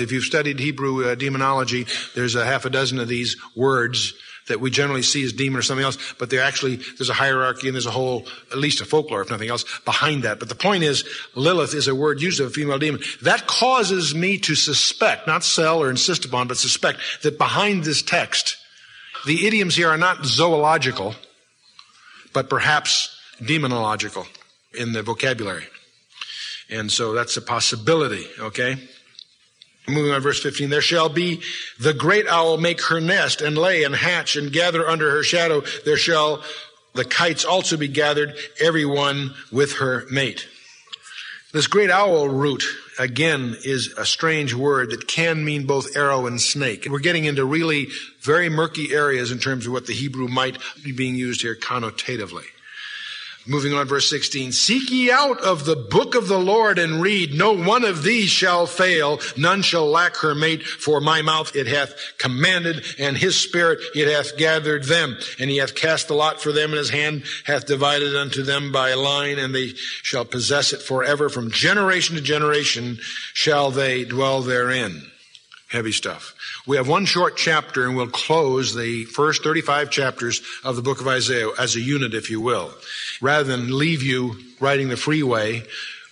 If 0.00 0.12
you've 0.12 0.24
studied 0.24 0.58
Hebrew 0.58 1.10
uh, 1.10 1.14
demonology, 1.14 1.86
there's 2.14 2.34
a 2.34 2.46
half 2.46 2.64
a 2.64 2.70
dozen 2.70 2.98
of 2.98 3.08
these 3.08 3.36
words 3.54 4.14
that 4.48 4.60
we 4.60 4.70
generally 4.70 5.02
see 5.02 5.24
as 5.24 5.32
demon 5.32 5.58
or 5.58 5.62
something 5.62 5.84
else, 5.84 5.98
but 6.18 6.30
they're 6.30 6.42
actually, 6.42 6.76
there's 6.76 7.10
a 7.10 7.14
hierarchy 7.14 7.68
and 7.68 7.74
there's 7.74 7.86
a 7.86 7.90
whole, 7.90 8.26
at 8.50 8.58
least 8.58 8.80
a 8.80 8.84
folklore, 8.84 9.22
if 9.22 9.30
nothing 9.30 9.48
else, 9.48 9.64
behind 9.84 10.24
that. 10.24 10.38
But 10.38 10.48
the 10.48 10.54
point 10.54 10.82
is, 10.82 11.04
Lilith 11.34 11.74
is 11.74 11.88
a 11.88 11.94
word 11.94 12.20
used 12.20 12.40
of 12.40 12.48
a 12.48 12.50
female 12.50 12.78
demon. 12.78 13.00
That 13.22 13.46
causes 13.46 14.14
me 14.14 14.38
to 14.38 14.54
suspect, 14.54 15.26
not 15.26 15.44
sell 15.44 15.82
or 15.82 15.90
insist 15.90 16.24
upon, 16.24 16.48
but 16.48 16.56
suspect 16.56 16.98
that 17.22 17.38
behind 17.38 17.84
this 17.84 18.02
text, 18.02 18.56
the 19.26 19.46
idioms 19.46 19.76
here 19.76 19.88
are 19.88 19.98
not 19.98 20.24
zoological, 20.24 21.14
but 22.32 22.50
perhaps 22.50 23.16
demonological 23.40 24.26
in 24.74 24.92
the 24.92 25.02
vocabulary. 25.02 25.66
And 26.70 26.90
so 26.90 27.12
that's 27.12 27.36
a 27.36 27.42
possibility, 27.42 28.26
okay? 28.38 28.76
Moving 29.88 30.12
on 30.12 30.20
verse 30.20 30.40
15, 30.40 30.70
there 30.70 30.80
shall 30.80 31.08
be 31.08 31.42
the 31.78 31.92
great 31.92 32.28
owl 32.28 32.56
make 32.56 32.82
her 32.82 33.00
nest 33.00 33.42
and 33.42 33.58
lay 33.58 33.82
and 33.82 33.96
hatch 33.96 34.36
and 34.36 34.52
gather 34.52 34.88
under 34.88 35.10
her 35.10 35.24
shadow. 35.24 35.62
There 35.84 35.96
shall 35.96 36.42
the 36.94 37.04
kites 37.04 37.44
also 37.44 37.76
be 37.76 37.88
gathered, 37.88 38.36
every 38.60 38.84
one 38.84 39.34
with 39.50 39.74
her 39.74 40.06
mate. 40.10 40.46
This 41.52 41.66
great 41.66 41.90
owl 41.90 42.28
root, 42.28 42.64
again, 42.98 43.56
is 43.64 43.92
a 43.98 44.06
strange 44.06 44.54
word 44.54 44.90
that 44.90 45.06
can 45.06 45.44
mean 45.44 45.66
both 45.66 45.96
arrow 45.96 46.26
and 46.26 46.40
snake. 46.40 46.86
We're 46.88 46.98
getting 46.98 47.24
into 47.24 47.44
really 47.44 47.88
very 48.20 48.48
murky 48.48 48.94
areas 48.94 49.30
in 49.30 49.38
terms 49.38 49.66
of 49.66 49.72
what 49.72 49.86
the 49.86 49.92
Hebrew 49.92 50.28
might 50.28 50.58
be 50.82 50.92
being 50.92 51.14
used 51.14 51.42
here 51.42 51.56
connotatively. 51.56 52.44
Moving 53.44 53.74
on, 53.74 53.88
verse 53.88 54.08
16. 54.08 54.52
Seek 54.52 54.90
ye 54.90 55.10
out 55.10 55.40
of 55.40 55.64
the 55.64 55.74
book 55.74 56.14
of 56.14 56.28
the 56.28 56.38
Lord 56.38 56.78
and 56.78 57.02
read. 57.02 57.34
No 57.34 57.52
one 57.52 57.84
of 57.84 58.04
these 58.04 58.30
shall 58.30 58.66
fail. 58.66 59.20
None 59.36 59.62
shall 59.62 59.86
lack 59.86 60.16
her 60.18 60.34
mate. 60.34 60.62
For 60.62 61.00
my 61.00 61.22
mouth 61.22 61.56
it 61.56 61.66
hath 61.66 61.94
commanded, 62.18 62.84
and 62.98 63.16
his 63.16 63.36
spirit 63.36 63.80
it 63.96 64.06
hath 64.08 64.36
gathered 64.36 64.84
them. 64.84 65.18
And 65.40 65.50
he 65.50 65.56
hath 65.56 65.74
cast 65.74 66.10
a 66.10 66.14
lot 66.14 66.40
for 66.40 66.52
them, 66.52 66.70
and 66.70 66.78
his 66.78 66.90
hand 66.90 67.24
hath 67.44 67.66
divided 67.66 68.14
unto 68.14 68.42
them 68.42 68.70
by 68.70 68.94
line, 68.94 69.38
and 69.38 69.52
they 69.52 69.72
shall 70.02 70.24
possess 70.24 70.72
it 70.72 70.80
forever. 70.80 71.28
From 71.28 71.50
generation 71.50 72.14
to 72.14 72.22
generation 72.22 72.98
shall 73.34 73.72
they 73.72 74.04
dwell 74.04 74.42
therein. 74.42 75.11
Heavy 75.72 75.92
stuff. 75.92 76.34
We 76.66 76.76
have 76.76 76.86
one 76.86 77.06
short 77.06 77.38
chapter 77.38 77.86
and 77.86 77.96
we'll 77.96 78.08
close 78.08 78.74
the 78.74 79.06
first 79.06 79.42
35 79.42 79.90
chapters 79.90 80.42
of 80.64 80.76
the 80.76 80.82
book 80.82 81.00
of 81.00 81.08
Isaiah 81.08 81.48
as 81.58 81.76
a 81.76 81.80
unit, 81.80 82.12
if 82.12 82.30
you 82.30 82.42
will. 82.42 82.74
Rather 83.22 83.44
than 83.44 83.78
leave 83.78 84.02
you 84.02 84.36
riding 84.60 84.90
the 84.90 84.98
freeway 84.98 85.62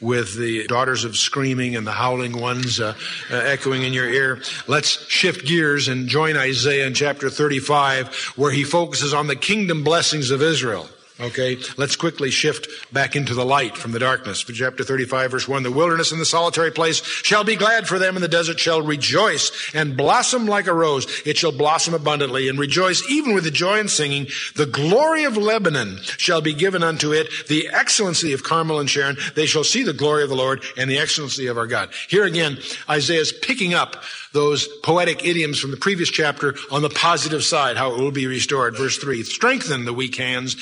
with 0.01 0.35
the 0.39 0.67
daughters 0.67 1.05
of 1.05 1.15
screaming 1.15 1.77
and 1.77 1.87
the 1.87 1.93
howling 1.93 2.41
ones 2.41 2.81
uh, 2.81 2.95
uh, 3.31 3.35
echoing 3.35 3.83
in 3.83 3.93
your 3.93 4.09
ear. 4.09 4.41
Let's 4.67 5.07
shift 5.11 5.47
gears 5.47 5.89
and 5.89 6.09
join 6.09 6.39
Isaiah 6.39 6.87
in 6.87 6.95
chapter 6.95 7.29
35 7.29 8.33
where 8.37 8.51
he 8.51 8.65
focuses 8.65 9.13
on 9.13 9.27
the 9.27 9.37
kingdom 9.37 9.85
blessings 9.85 10.31
of 10.31 10.41
Israel. 10.41 10.89
Okay, 11.21 11.59
let's 11.77 11.97
quickly 11.97 12.31
shift 12.31 12.67
back 12.95 13.15
into 13.15 13.35
the 13.35 13.45
light 13.45 13.77
from 13.77 13.93
the 13.93 13.99
darkness. 13.99 14.43
Chapter 14.43 14.85
35 14.85 15.31
verse 15.31 15.47
1, 15.47 15.63
the 15.63 15.71
wilderness 15.71 16.13
and 16.13 16.21
the 16.21 16.25
solitary 16.25 16.71
place 16.71 17.03
shall 17.05 17.45
be 17.45 17.57
glad 17.57 17.87
for 17.87 17.99
them 17.99 18.17
and 18.17 18.25
the 18.25 18.29
desert 18.29 18.59
shall 18.59 18.81
rejoice 18.81 19.71
and 19.75 19.99
blossom 19.99 20.47
like 20.47 20.67
a 20.67 20.73
rose. 20.73 21.07
It 21.27 21.37
shall 21.37 21.53
blossom 21.53 21.93
abundantly 21.93 22.49
and 22.49 22.59
rejoice 22.59 23.07
even 23.11 23.35
with 23.35 23.45
the 23.45 23.51
joy 23.51 23.81
and 23.81 23.91
singing. 23.91 24.29
The 24.57 24.65
glory 24.65 25.25
of 25.25 25.37
Lebanon 25.37 25.99
shall 26.17 26.41
be 26.41 26.55
given 26.55 26.83
unto 26.83 27.13
it, 27.13 27.29
the 27.49 27.69
excellency 27.71 28.33
of 28.33 28.43
Carmel 28.43 28.81
and 28.81 28.89
Sharon. 28.89 29.19
They 29.35 29.47
shall 29.47 29.65
see 29.65 29.83
the 29.83 29.93
glory 29.93 30.23
of 30.23 30.31
the 30.31 30.37
Lord 30.37 30.65
and 30.79 30.91
the 30.91 30.99
excellency 30.99 31.49
of 31.49 31.59
our 31.59 31.67
God. 31.67 31.91
Here 32.09 32.25
again, 32.25 32.59
Isaiah 32.89 33.21
is 33.21 33.33
picking 33.33 33.75
up 33.75 34.03
those 34.33 34.69
poetic 34.83 35.25
idioms 35.25 35.59
from 35.59 35.71
the 35.71 35.77
previous 35.77 36.09
chapter 36.09 36.55
on 36.71 36.83
the 36.83 36.91
positive 36.91 37.43
side, 37.43 37.77
how 37.77 37.93
it 37.93 37.99
will 37.99 38.13
be 38.13 38.27
restored. 38.27 38.77
Verse 38.77 38.97
3 38.97 39.23
Strengthen 39.25 39.85
the 39.85 39.93
weak 39.93 40.17
hands, 40.17 40.55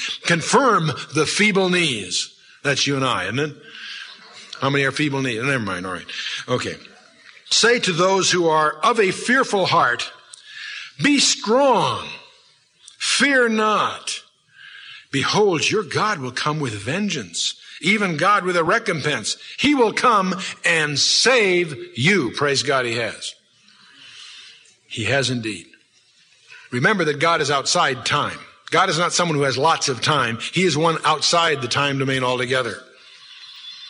the 0.52 1.26
feeble 1.26 1.68
knees. 1.70 2.34
That's 2.62 2.86
you 2.86 2.96
and 2.96 3.04
I, 3.04 3.24
isn't 3.24 3.38
it? 3.38 3.56
How 4.60 4.70
many 4.70 4.84
are 4.84 4.92
feeble 4.92 5.22
knees? 5.22 5.42
Never 5.42 5.58
mind, 5.58 5.86
all 5.86 5.92
right. 5.92 6.06
Okay. 6.48 6.76
Say 7.50 7.78
to 7.80 7.92
those 7.92 8.30
who 8.30 8.48
are 8.48 8.72
of 8.82 9.00
a 9.00 9.10
fearful 9.10 9.66
heart, 9.66 10.10
Be 11.02 11.18
strong, 11.18 12.06
fear 12.98 13.48
not. 13.48 14.22
Behold, 15.10 15.70
your 15.70 15.84
God 15.84 16.18
will 16.18 16.32
come 16.32 16.60
with 16.60 16.74
vengeance 16.74 17.54
even 17.80 18.16
God 18.16 18.44
with 18.44 18.56
a 18.56 18.64
recompense. 18.64 19.36
He 19.58 19.74
will 19.74 19.92
come 19.92 20.34
and 20.64 20.98
save 20.98 21.76
you. 21.96 22.32
Praise 22.32 22.62
God, 22.62 22.84
He 22.84 22.94
has. 22.94 23.34
He 24.86 25.04
has 25.04 25.30
indeed. 25.30 25.66
Remember 26.70 27.04
that 27.04 27.20
God 27.20 27.40
is 27.40 27.50
outside 27.50 28.04
time. 28.04 28.38
God 28.70 28.90
is 28.90 28.98
not 28.98 29.12
someone 29.12 29.36
who 29.36 29.44
has 29.44 29.56
lots 29.56 29.88
of 29.88 30.00
time. 30.00 30.38
He 30.52 30.64
is 30.64 30.76
one 30.76 30.98
outside 31.04 31.62
the 31.62 31.68
time 31.68 31.98
domain 31.98 32.22
altogether. 32.22 32.74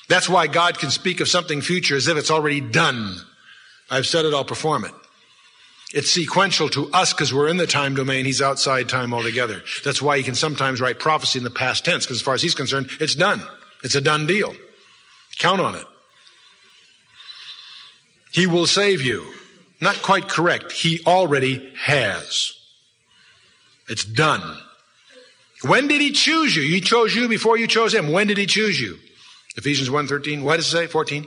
That's 0.08 0.28
why 0.28 0.46
God 0.46 0.78
can 0.78 0.90
speak 0.90 1.20
of 1.20 1.28
something 1.28 1.60
future 1.60 1.96
as 1.96 2.08
if 2.08 2.16
it's 2.16 2.30
already 2.30 2.60
done. 2.60 3.16
I've 3.90 4.06
said 4.06 4.24
it, 4.24 4.34
I'll 4.34 4.44
perform 4.44 4.84
it. 4.84 4.92
It's 5.92 6.10
sequential 6.10 6.68
to 6.70 6.90
us 6.92 7.12
because 7.12 7.32
we're 7.32 7.48
in 7.48 7.56
the 7.56 7.66
time 7.66 7.94
domain. 7.94 8.26
He's 8.26 8.42
outside 8.42 8.88
time 8.88 9.14
altogether. 9.14 9.62
That's 9.84 10.02
why 10.02 10.18
he 10.18 10.22
can 10.22 10.34
sometimes 10.34 10.80
write 10.80 10.98
prophecy 10.98 11.38
in 11.38 11.44
the 11.44 11.50
past 11.50 11.84
tense 11.84 12.04
because 12.04 12.18
as 12.18 12.22
far 12.22 12.34
as 12.34 12.42
he's 12.42 12.54
concerned, 12.54 12.90
it's 13.00 13.14
done. 13.14 13.42
It's 13.82 13.94
a 13.94 14.00
done 14.00 14.26
deal. 14.26 14.54
Count 15.38 15.60
on 15.60 15.74
it. 15.74 15.86
He 18.32 18.46
will 18.46 18.66
save 18.66 19.00
you. 19.00 19.32
Not 19.80 20.02
quite 20.02 20.28
correct. 20.28 20.72
He 20.72 21.00
already 21.06 21.72
has. 21.76 22.52
It's 23.88 24.04
done. 24.04 24.58
When 25.62 25.88
did 25.88 26.00
he 26.00 26.12
choose 26.12 26.54
you? 26.54 26.62
He 26.62 26.80
chose 26.80 27.14
you 27.14 27.28
before 27.28 27.58
you 27.58 27.66
chose 27.66 27.94
him. 27.94 28.12
When 28.12 28.26
did 28.26 28.38
he 28.38 28.46
choose 28.46 28.80
you? 28.80 28.98
Ephesians 29.56 29.88
1.13. 29.88 30.42
What 30.42 30.56
does 30.56 30.66
it 30.66 30.70
say? 30.70 30.86
14. 30.86 31.26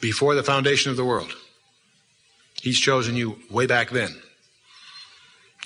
Before 0.00 0.34
the 0.34 0.42
foundation 0.42 0.90
of 0.90 0.96
the 0.96 1.04
world. 1.04 1.34
He's 2.60 2.78
chosen 2.78 3.16
you 3.16 3.38
way 3.50 3.66
back 3.66 3.90
then. 3.90 4.20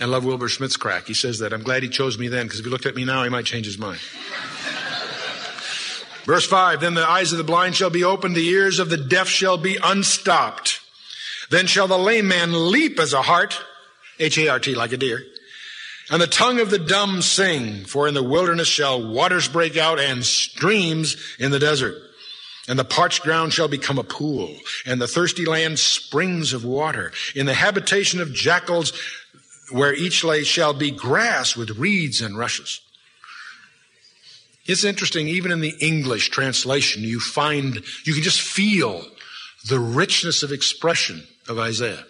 I 0.00 0.06
love 0.06 0.24
Wilbur 0.24 0.48
Smith's 0.48 0.76
crack. 0.76 1.06
He 1.06 1.14
says 1.14 1.40
that. 1.40 1.52
I'm 1.52 1.62
glad 1.62 1.82
he 1.82 1.88
chose 1.88 2.18
me 2.18 2.28
then 2.28 2.46
because 2.46 2.60
if 2.60 2.64
he 2.64 2.70
looked 2.70 2.87
at 2.87 2.94
me 2.94 3.04
now, 3.04 3.24
he 3.24 3.30
might 3.30 3.44
change 3.44 3.66
his 3.66 3.78
mind. 3.78 4.00
Verse 6.24 6.46
5 6.46 6.80
Then 6.80 6.94
the 6.94 7.08
eyes 7.08 7.32
of 7.32 7.38
the 7.38 7.44
blind 7.44 7.76
shall 7.76 7.90
be 7.90 8.04
opened, 8.04 8.37
the 8.37 8.48
ears 8.48 8.78
of 8.78 8.90
the 8.90 8.96
deaf 8.96 9.28
shall 9.28 9.56
be 9.56 9.78
unstopped. 9.82 10.80
Then 11.50 11.66
shall 11.66 11.87
the 11.87 11.98
lame 11.98 12.28
man 12.28 12.70
leap 12.70 12.98
as 12.98 13.12
a 13.12 13.22
hart, 13.22 13.60
H-A-R-T, 14.18 14.74
like 14.74 14.92
a 14.92 14.96
deer. 14.96 15.22
And 16.10 16.20
the 16.20 16.26
tongue 16.26 16.60
of 16.60 16.70
the 16.70 16.78
dumb 16.78 17.22
sing, 17.22 17.84
for 17.84 18.06
in 18.06 18.14
the 18.14 18.22
wilderness 18.22 18.68
shall 18.68 19.06
waters 19.06 19.48
break 19.48 19.76
out 19.76 19.98
and 19.98 20.24
streams 20.24 21.16
in 21.38 21.50
the 21.50 21.58
desert. 21.58 21.96
And 22.68 22.78
the 22.78 22.84
parched 22.84 23.22
ground 23.22 23.52
shall 23.52 23.68
become 23.68 23.98
a 23.98 24.04
pool, 24.04 24.54
and 24.86 25.00
the 25.00 25.08
thirsty 25.08 25.44
land 25.44 25.78
springs 25.78 26.52
of 26.52 26.64
water. 26.64 27.12
In 27.34 27.46
the 27.46 27.54
habitation 27.54 28.20
of 28.20 28.32
jackals, 28.32 28.92
where 29.70 29.94
each 29.94 30.24
lay 30.24 30.44
shall 30.44 30.72
be 30.72 30.90
grass 30.90 31.56
with 31.56 31.78
reeds 31.78 32.20
and 32.20 32.38
rushes. 32.38 32.80
It's 34.66 34.84
interesting, 34.84 35.28
even 35.28 35.52
in 35.52 35.60
the 35.60 35.74
English 35.80 36.30
translation, 36.30 37.02
you 37.02 37.20
find, 37.20 37.82
you 38.04 38.14
can 38.14 38.22
just 38.22 38.40
feel 38.40 39.04
the 39.68 39.78
richness 39.78 40.42
of 40.42 40.52
expression 40.52 41.26
of 41.48 41.58
Isaiah. 41.58 42.04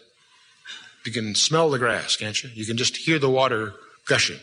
You 1.04 1.12
can 1.12 1.34
smell 1.34 1.70
the 1.70 1.78
grass, 1.78 2.16
can't 2.16 2.40
you? 2.42 2.50
You 2.54 2.64
can 2.64 2.76
just 2.76 2.96
hear 2.96 3.18
the 3.18 3.30
water 3.30 3.74
gushing. 4.06 4.38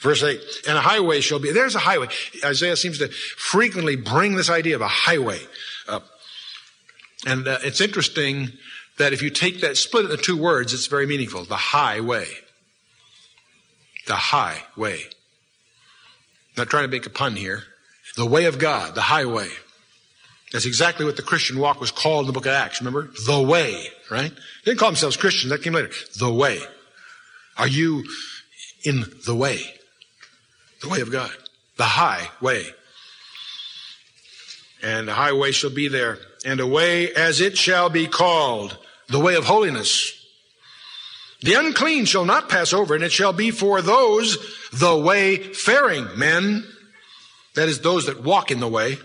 Verse 0.00 0.22
8, 0.22 0.40
and 0.68 0.78
a 0.78 0.80
highway 0.80 1.20
shall 1.20 1.40
be, 1.40 1.50
there's 1.50 1.74
a 1.74 1.80
highway. 1.80 2.06
Isaiah 2.44 2.76
seems 2.76 2.98
to 2.98 3.08
frequently 3.08 3.96
bring 3.96 4.36
this 4.36 4.48
idea 4.48 4.76
of 4.76 4.80
a 4.80 4.88
highway 4.88 5.40
up. 5.88 6.04
And 7.26 7.48
uh, 7.48 7.58
it's 7.62 7.80
interesting 7.80 8.52
that 8.98 9.12
if 9.12 9.22
you 9.22 9.30
take 9.30 9.60
that, 9.62 9.76
split 9.76 10.04
it 10.04 10.10
into 10.12 10.22
two 10.22 10.36
words, 10.36 10.72
it's 10.72 10.86
very 10.86 11.06
meaningful. 11.06 11.44
The 11.44 11.56
highway. 11.56 12.26
The 14.06 14.14
highway. 14.14 15.00
Not 16.56 16.68
trying 16.68 16.84
to 16.84 16.88
make 16.88 17.06
a 17.06 17.10
pun 17.10 17.34
here. 17.34 17.64
The 18.16 18.26
way 18.26 18.44
of 18.44 18.60
God, 18.60 18.94
the 18.94 19.00
highway. 19.00 19.48
That's 20.52 20.64
exactly 20.64 21.04
what 21.04 21.16
the 21.16 21.22
Christian 21.22 21.58
walk 21.58 21.80
was 21.80 21.90
called 21.90 22.22
in 22.22 22.26
the 22.28 22.32
book 22.32 22.46
of 22.46 22.52
Acts, 22.52 22.80
remember? 22.80 23.10
The 23.26 23.40
way, 23.42 23.88
right? 24.10 24.30
They 24.30 24.70
didn't 24.70 24.78
call 24.78 24.90
themselves 24.90 25.16
Christians, 25.16 25.50
that 25.50 25.62
came 25.62 25.74
later. 25.74 25.90
The 26.18 26.32
way. 26.32 26.60
Are 27.58 27.68
you 27.68 28.04
in 28.84 29.04
the 29.26 29.34
way? 29.34 29.60
The 30.80 30.88
way 30.88 31.00
of 31.00 31.10
God. 31.10 31.32
The 31.76 31.84
high 31.84 32.28
way. 32.40 32.64
And 34.82 35.10
a 35.10 35.14
highway 35.14 35.50
shall 35.50 35.70
be 35.70 35.88
there, 35.88 36.18
and 36.44 36.60
a 36.60 36.66
way 36.66 37.12
as 37.12 37.40
it 37.40 37.58
shall 37.58 37.90
be 37.90 38.06
called, 38.06 38.78
the 39.08 39.18
way 39.18 39.34
of 39.34 39.44
holiness. 39.44 40.14
The 41.40 41.54
unclean 41.54 42.04
shall 42.04 42.24
not 42.24 42.48
pass 42.48 42.72
over, 42.72 42.94
and 42.94 43.02
it 43.02 43.12
shall 43.12 43.32
be 43.32 43.50
for 43.50 43.82
those 43.82 44.38
the 44.72 44.96
way 44.96 45.36
faring 45.36 46.06
men, 46.16 46.64
that 47.54 47.68
is, 47.68 47.80
those 47.80 48.06
that 48.06 48.22
walk 48.22 48.52
in 48.52 48.60
the 48.60 48.68
way. 48.68 48.98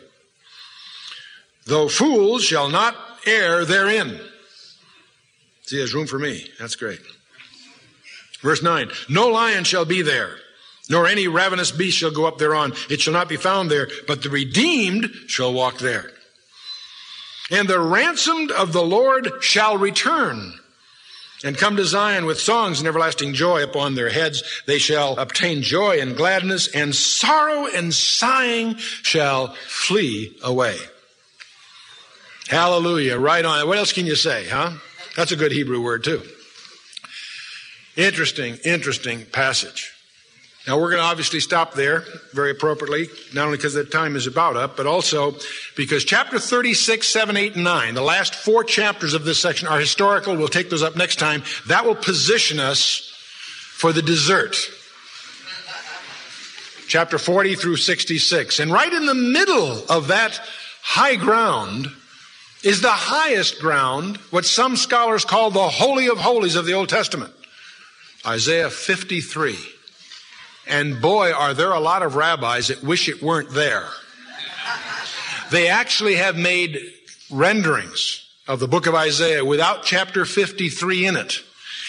Though 1.65 1.87
fools 1.87 2.43
shall 2.43 2.69
not 2.69 2.95
err 3.25 3.65
therein. 3.65 4.19
See, 5.63 5.77
there's 5.77 5.93
room 5.93 6.07
for 6.07 6.19
me. 6.19 6.49
That's 6.59 6.75
great. 6.75 6.99
Verse 8.43 8.61
9 8.61 8.91
No 9.09 9.29
lion 9.29 9.63
shall 9.63 9.85
be 9.85 10.03
there, 10.03 10.35
nor 10.89 11.07
any 11.07 11.27
ravenous 11.27 11.71
beast 11.71 11.97
shall 11.97 12.11
go 12.11 12.25
up 12.25 12.37
thereon. 12.37 12.73
It 12.89 13.01
shall 13.01 13.13
not 13.13 13.29
be 13.29 13.37
found 13.37 13.71
there, 13.71 13.87
but 14.05 14.21
the 14.21 14.29
redeemed 14.29 15.09
shall 15.27 15.51
walk 15.51 15.79
there. 15.79 16.11
And 17.49 17.67
the 17.67 17.79
ransomed 17.79 18.51
of 18.51 18.73
the 18.73 18.83
Lord 18.83 19.29
shall 19.41 19.77
return 19.77 20.53
and 21.43 21.57
come 21.57 21.75
to 21.75 21.85
Zion 21.85 22.25
with 22.25 22.39
songs 22.39 22.79
and 22.79 22.87
everlasting 22.87 23.33
joy 23.33 23.63
upon 23.63 23.95
their 23.95 24.09
heads. 24.09 24.43
They 24.65 24.77
shall 24.77 25.17
obtain 25.17 25.61
joy 25.61 25.99
and 25.99 26.15
gladness, 26.15 26.67
and 26.67 26.95
sorrow 26.95 27.67
and 27.67 27.93
sighing 27.93 28.77
shall 28.77 29.49
flee 29.67 30.37
away. 30.41 30.77
Hallelujah. 32.47 33.17
Right 33.17 33.43
on. 33.43 33.67
What 33.67 33.77
else 33.77 33.93
can 33.93 34.05
you 34.05 34.15
say, 34.15 34.47
huh? 34.47 34.71
That's 35.15 35.31
a 35.31 35.37
good 35.37 35.51
Hebrew 35.51 35.81
word, 35.81 36.03
too. 36.03 36.23
Interesting, 37.95 38.57
interesting 38.65 39.25
passage. 39.25 39.93
Now 40.65 40.79
we're 40.79 40.91
going 40.91 41.01
to 41.01 41.07
obviously 41.07 41.41
stop 41.41 41.73
there 41.73 42.05
very 42.31 42.51
appropriately, 42.51 43.09
not 43.33 43.45
only 43.45 43.57
because 43.57 43.73
the 43.73 43.83
time 43.83 44.15
is 44.15 44.27
about 44.27 44.55
up, 44.55 44.77
but 44.77 44.87
also 44.87 45.35
because 45.75 46.05
chapter 46.05 46.39
36, 46.39 47.05
7, 47.05 47.35
8, 47.35 47.55
and 47.55 47.63
9, 47.65 47.93
the 47.93 48.01
last 48.01 48.33
four 48.33 48.63
chapters 48.63 49.13
of 49.13 49.25
this 49.25 49.39
section 49.39 49.67
are 49.67 49.77
historical. 49.77 50.35
We'll 50.37 50.47
take 50.47 50.69
those 50.69 50.81
up 50.81 50.95
next 50.95 51.19
time. 51.19 51.43
That 51.67 51.85
will 51.85 51.95
position 51.95 52.59
us 52.59 53.11
for 53.73 53.91
the 53.91 54.01
dessert. 54.01 54.55
Chapter 56.87 57.17
40 57.17 57.55
through 57.55 57.77
66. 57.77 58.59
And 58.59 58.71
right 58.71 58.91
in 58.91 59.05
the 59.05 59.13
middle 59.13 59.83
of 59.89 60.07
that 60.07 60.39
high 60.81 61.17
ground 61.17 61.87
is 62.63 62.81
the 62.81 62.89
highest 62.89 63.59
ground, 63.59 64.17
what 64.29 64.45
some 64.45 64.77
scholars 64.77 65.25
call 65.25 65.51
the 65.51 65.67
Holy 65.67 66.07
of 66.07 66.19
Holies 66.19 66.55
of 66.55 66.65
the 66.65 66.73
Old 66.73 66.87
Testament. 66.87 67.33
Isaiah 68.25 68.69
53. 68.69 69.57
And 70.67 71.01
boy, 71.01 71.31
are 71.33 71.53
there 71.53 71.71
a 71.71 71.79
lot 71.79 72.03
of 72.03 72.15
rabbis 72.15 72.69
that 72.69 72.83
wish 72.83 73.09
it 73.09 73.21
weren't 73.21 73.51
there. 73.51 73.87
They 75.51 75.67
actually 75.67 76.15
have 76.15 76.37
made 76.37 76.79
renderings 77.29 78.25
of 78.47 78.59
the 78.59 78.67
book 78.67 78.87
of 78.87 78.95
Isaiah 78.95 79.43
without 79.43 79.83
chapter 79.83 80.25
53 80.25 81.05
in 81.05 81.15
it. 81.17 81.43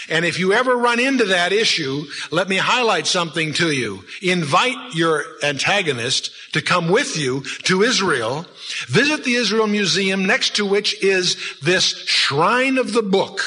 And 0.09 0.25
if 0.25 0.39
you 0.39 0.53
ever 0.53 0.77
run 0.77 1.01
into 1.01 1.25
that 1.27 1.53
issue, 1.53 2.05
let 2.31 2.49
me 2.49 2.57
highlight 2.57 3.07
something 3.07 3.55
to 3.55 3.71
you. 3.71 4.05
Invite 4.21 4.95
your 4.95 5.25
antagonist 5.43 6.31
to 6.53 6.61
come 6.61 6.91
with 6.91 7.17
you 7.17 7.43
to 7.63 7.83
Israel. 7.83 8.45
Visit 8.87 9.25
the 9.25 9.35
Israel 9.35 9.67
Museum 9.67 10.27
next 10.27 10.57
to 10.57 10.67
which 10.67 11.03
is 11.03 11.59
this 11.61 11.85
shrine 12.07 12.77
of 12.77 12.93
the 12.93 13.03
book 13.03 13.41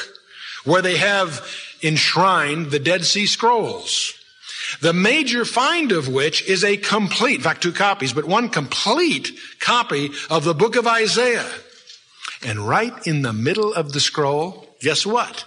where 0.64 0.82
they 0.82 0.96
have 0.96 1.48
enshrined 1.82 2.70
the 2.70 2.78
Dead 2.78 3.04
Sea 3.04 3.26
Scrolls. 3.26 4.14
The 4.80 4.92
major 4.92 5.44
find 5.44 5.92
of 5.92 6.08
which 6.08 6.46
is 6.46 6.62
a 6.62 6.76
complete, 6.76 7.36
in 7.36 7.42
fact, 7.42 7.62
two 7.62 7.72
copies, 7.72 8.12
but 8.12 8.26
one 8.26 8.48
complete 8.48 9.30
copy 9.60 10.10
of 10.28 10.44
the 10.44 10.54
book 10.54 10.76
of 10.76 10.86
Isaiah. 10.86 11.48
And 12.46 12.60
right 12.60 12.92
in 13.06 13.22
the 13.22 13.32
middle 13.32 13.72
of 13.72 13.92
the 13.92 14.00
scroll, 14.00 14.68
guess 14.80 15.06
what? 15.06 15.44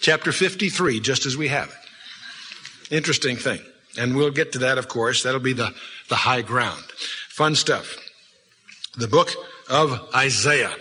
Chapter 0.00 0.32
53, 0.32 1.00
just 1.00 1.26
as 1.26 1.36
we 1.36 1.48
have 1.48 1.68
it. 1.68 2.94
Interesting 2.94 3.36
thing. 3.36 3.60
And 3.98 4.16
we'll 4.16 4.30
get 4.30 4.52
to 4.52 4.58
that, 4.60 4.78
of 4.78 4.88
course. 4.88 5.22
That'll 5.22 5.40
be 5.40 5.52
the, 5.52 5.74
the 6.08 6.16
high 6.16 6.42
ground. 6.42 6.82
Fun 7.28 7.54
stuff. 7.54 7.96
The 8.96 9.08
book 9.08 9.30
of 9.68 10.08
Isaiah. 10.14 10.74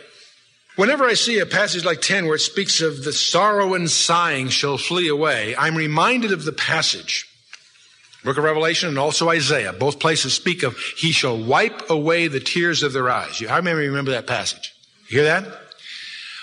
Whenever 0.75 1.05
I 1.05 1.13
see 1.13 1.39
a 1.39 1.45
passage 1.45 1.85
like 1.85 2.01
10 2.01 2.25
where 2.25 2.35
it 2.35 2.39
speaks 2.39 2.81
of 2.81 3.03
the 3.03 3.13
sorrow 3.13 3.75
and 3.75 3.89
sighing 3.89 4.49
shall 4.49 4.77
flee 4.77 5.07
away, 5.07 5.55
I'm 5.55 5.75
reminded 5.75 6.31
of 6.31 6.45
the 6.45 6.51
passage 6.51 7.27
Book 8.23 8.37
of 8.37 8.43
Revelation 8.45 8.87
and 8.87 8.97
also 8.97 9.29
Isaiah. 9.29 9.73
Both 9.73 9.99
places 9.99 10.33
speak 10.33 10.63
of 10.63 10.77
he 10.77 11.11
shall 11.11 11.37
wipe 11.37 11.89
away 11.89 12.27
the 12.27 12.39
tears 12.39 12.81
of 12.81 12.93
their 12.93 13.09
eyes. 13.09 13.43
I 13.43 13.57
remember 13.57 13.81
remember 13.81 14.11
that 14.11 14.27
passage. 14.27 14.73
You 15.09 15.19
hear 15.19 15.25
that? 15.25 15.45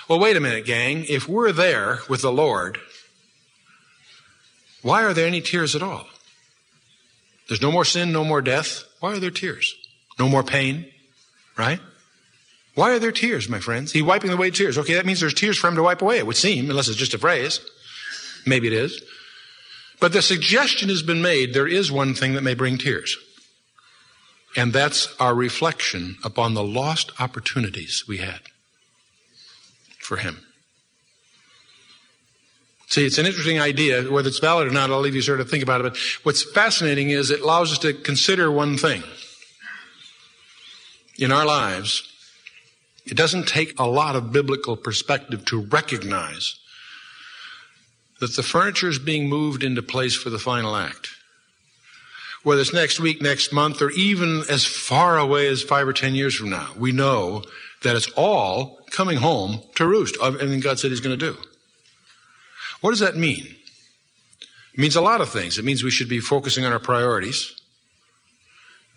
Well, 0.06 0.18
wait 0.18 0.36
a 0.36 0.40
minute, 0.40 0.66
gang. 0.66 1.06
If 1.08 1.26
we're 1.28 1.52
there 1.52 2.00
with 2.08 2.20
the 2.20 2.32
Lord, 2.32 2.78
why 4.82 5.04
are 5.04 5.14
there 5.14 5.26
any 5.26 5.40
tears 5.40 5.74
at 5.74 5.82
all? 5.82 6.06
There's 7.48 7.62
no 7.62 7.72
more 7.72 7.84
sin, 7.84 8.12
no 8.12 8.24
more 8.24 8.42
death. 8.42 8.84
Why 9.00 9.12
are 9.12 9.18
there 9.18 9.30
tears? 9.30 9.74
No 10.18 10.28
more 10.28 10.42
pain, 10.42 10.86
right? 11.56 11.80
Why 12.74 12.92
are 12.92 12.98
there 12.98 13.12
tears, 13.12 13.48
my 13.48 13.60
friends? 13.60 13.92
He 13.92 14.02
wiping 14.02 14.30
away 14.30 14.50
tears. 14.50 14.78
Okay, 14.78 14.94
that 14.94 15.06
means 15.06 15.20
there's 15.20 15.34
tears 15.34 15.58
for 15.58 15.68
him 15.68 15.76
to 15.76 15.82
wipe 15.82 16.02
away, 16.02 16.18
it 16.18 16.26
would 16.26 16.36
seem, 16.36 16.70
unless 16.70 16.88
it's 16.88 16.96
just 16.96 17.14
a 17.14 17.18
phrase. 17.18 17.60
Maybe 18.46 18.68
it 18.68 18.72
is. 18.72 19.02
But 19.98 20.12
the 20.12 20.22
suggestion 20.22 20.88
has 20.88 21.02
been 21.02 21.20
made 21.20 21.52
there 21.52 21.66
is 21.66 21.92
one 21.92 22.14
thing 22.14 22.34
that 22.34 22.42
may 22.42 22.54
bring 22.54 22.78
tears. 22.78 23.16
And 24.56 24.72
that's 24.72 25.14
our 25.20 25.34
reflection 25.34 26.16
upon 26.24 26.54
the 26.54 26.64
lost 26.64 27.12
opportunities 27.20 28.04
we 28.08 28.18
had 28.18 28.40
for 29.98 30.16
Him. 30.16 30.40
See, 32.88 33.06
it's 33.06 33.18
an 33.18 33.26
interesting 33.26 33.60
idea. 33.60 34.10
Whether 34.10 34.28
it's 34.28 34.40
valid 34.40 34.66
or 34.66 34.72
not, 34.72 34.90
I'll 34.90 34.98
leave 34.98 35.14
you 35.14 35.22
sort 35.22 35.40
of 35.40 35.48
think 35.48 35.62
about 35.62 35.80
it. 35.80 35.92
But 35.92 35.98
what's 36.24 36.42
fascinating 36.42 37.10
is 37.10 37.30
it 37.30 37.40
allows 37.40 37.70
us 37.70 37.78
to 37.78 37.92
consider 37.92 38.50
one 38.50 38.76
thing. 38.76 39.04
In 41.16 41.30
our 41.30 41.46
lives, 41.46 42.02
it 43.06 43.16
doesn't 43.16 43.48
take 43.48 43.78
a 43.78 43.86
lot 43.86 44.16
of 44.16 44.32
biblical 44.32 44.76
perspective 44.76 45.44
to 45.46 45.60
recognize 45.60 46.56
that 48.20 48.36
the 48.36 48.42
furniture 48.42 48.88
is 48.88 48.98
being 48.98 49.28
moved 49.28 49.62
into 49.62 49.82
place 49.82 50.14
for 50.14 50.30
the 50.30 50.38
final 50.38 50.76
act. 50.76 51.08
Whether 52.42 52.60
it's 52.60 52.72
next 52.72 53.00
week, 53.00 53.20
next 53.20 53.52
month, 53.52 53.82
or 53.82 53.90
even 53.90 54.42
as 54.48 54.64
far 54.64 55.18
away 55.18 55.48
as 55.48 55.62
five 55.62 55.86
or 55.86 55.92
ten 55.92 56.14
years 56.14 56.34
from 56.34 56.50
now, 56.50 56.70
we 56.78 56.92
know 56.92 57.42
that 57.82 57.96
it's 57.96 58.10
all 58.12 58.78
coming 58.90 59.18
home 59.18 59.62
to 59.74 59.86
roost. 59.86 60.16
Everything 60.22 60.60
God 60.60 60.78
said 60.78 60.90
He's 60.90 61.00
going 61.00 61.18
to 61.18 61.32
do. 61.32 61.36
What 62.80 62.90
does 62.90 63.00
that 63.00 63.16
mean? 63.16 63.56
It 64.72 64.78
means 64.78 64.96
a 64.96 65.02
lot 65.02 65.20
of 65.20 65.28
things. 65.28 65.58
It 65.58 65.64
means 65.64 65.82
we 65.82 65.90
should 65.90 66.08
be 66.08 66.20
focusing 66.20 66.64
on 66.64 66.72
our 66.72 66.78
priorities. 66.78 67.54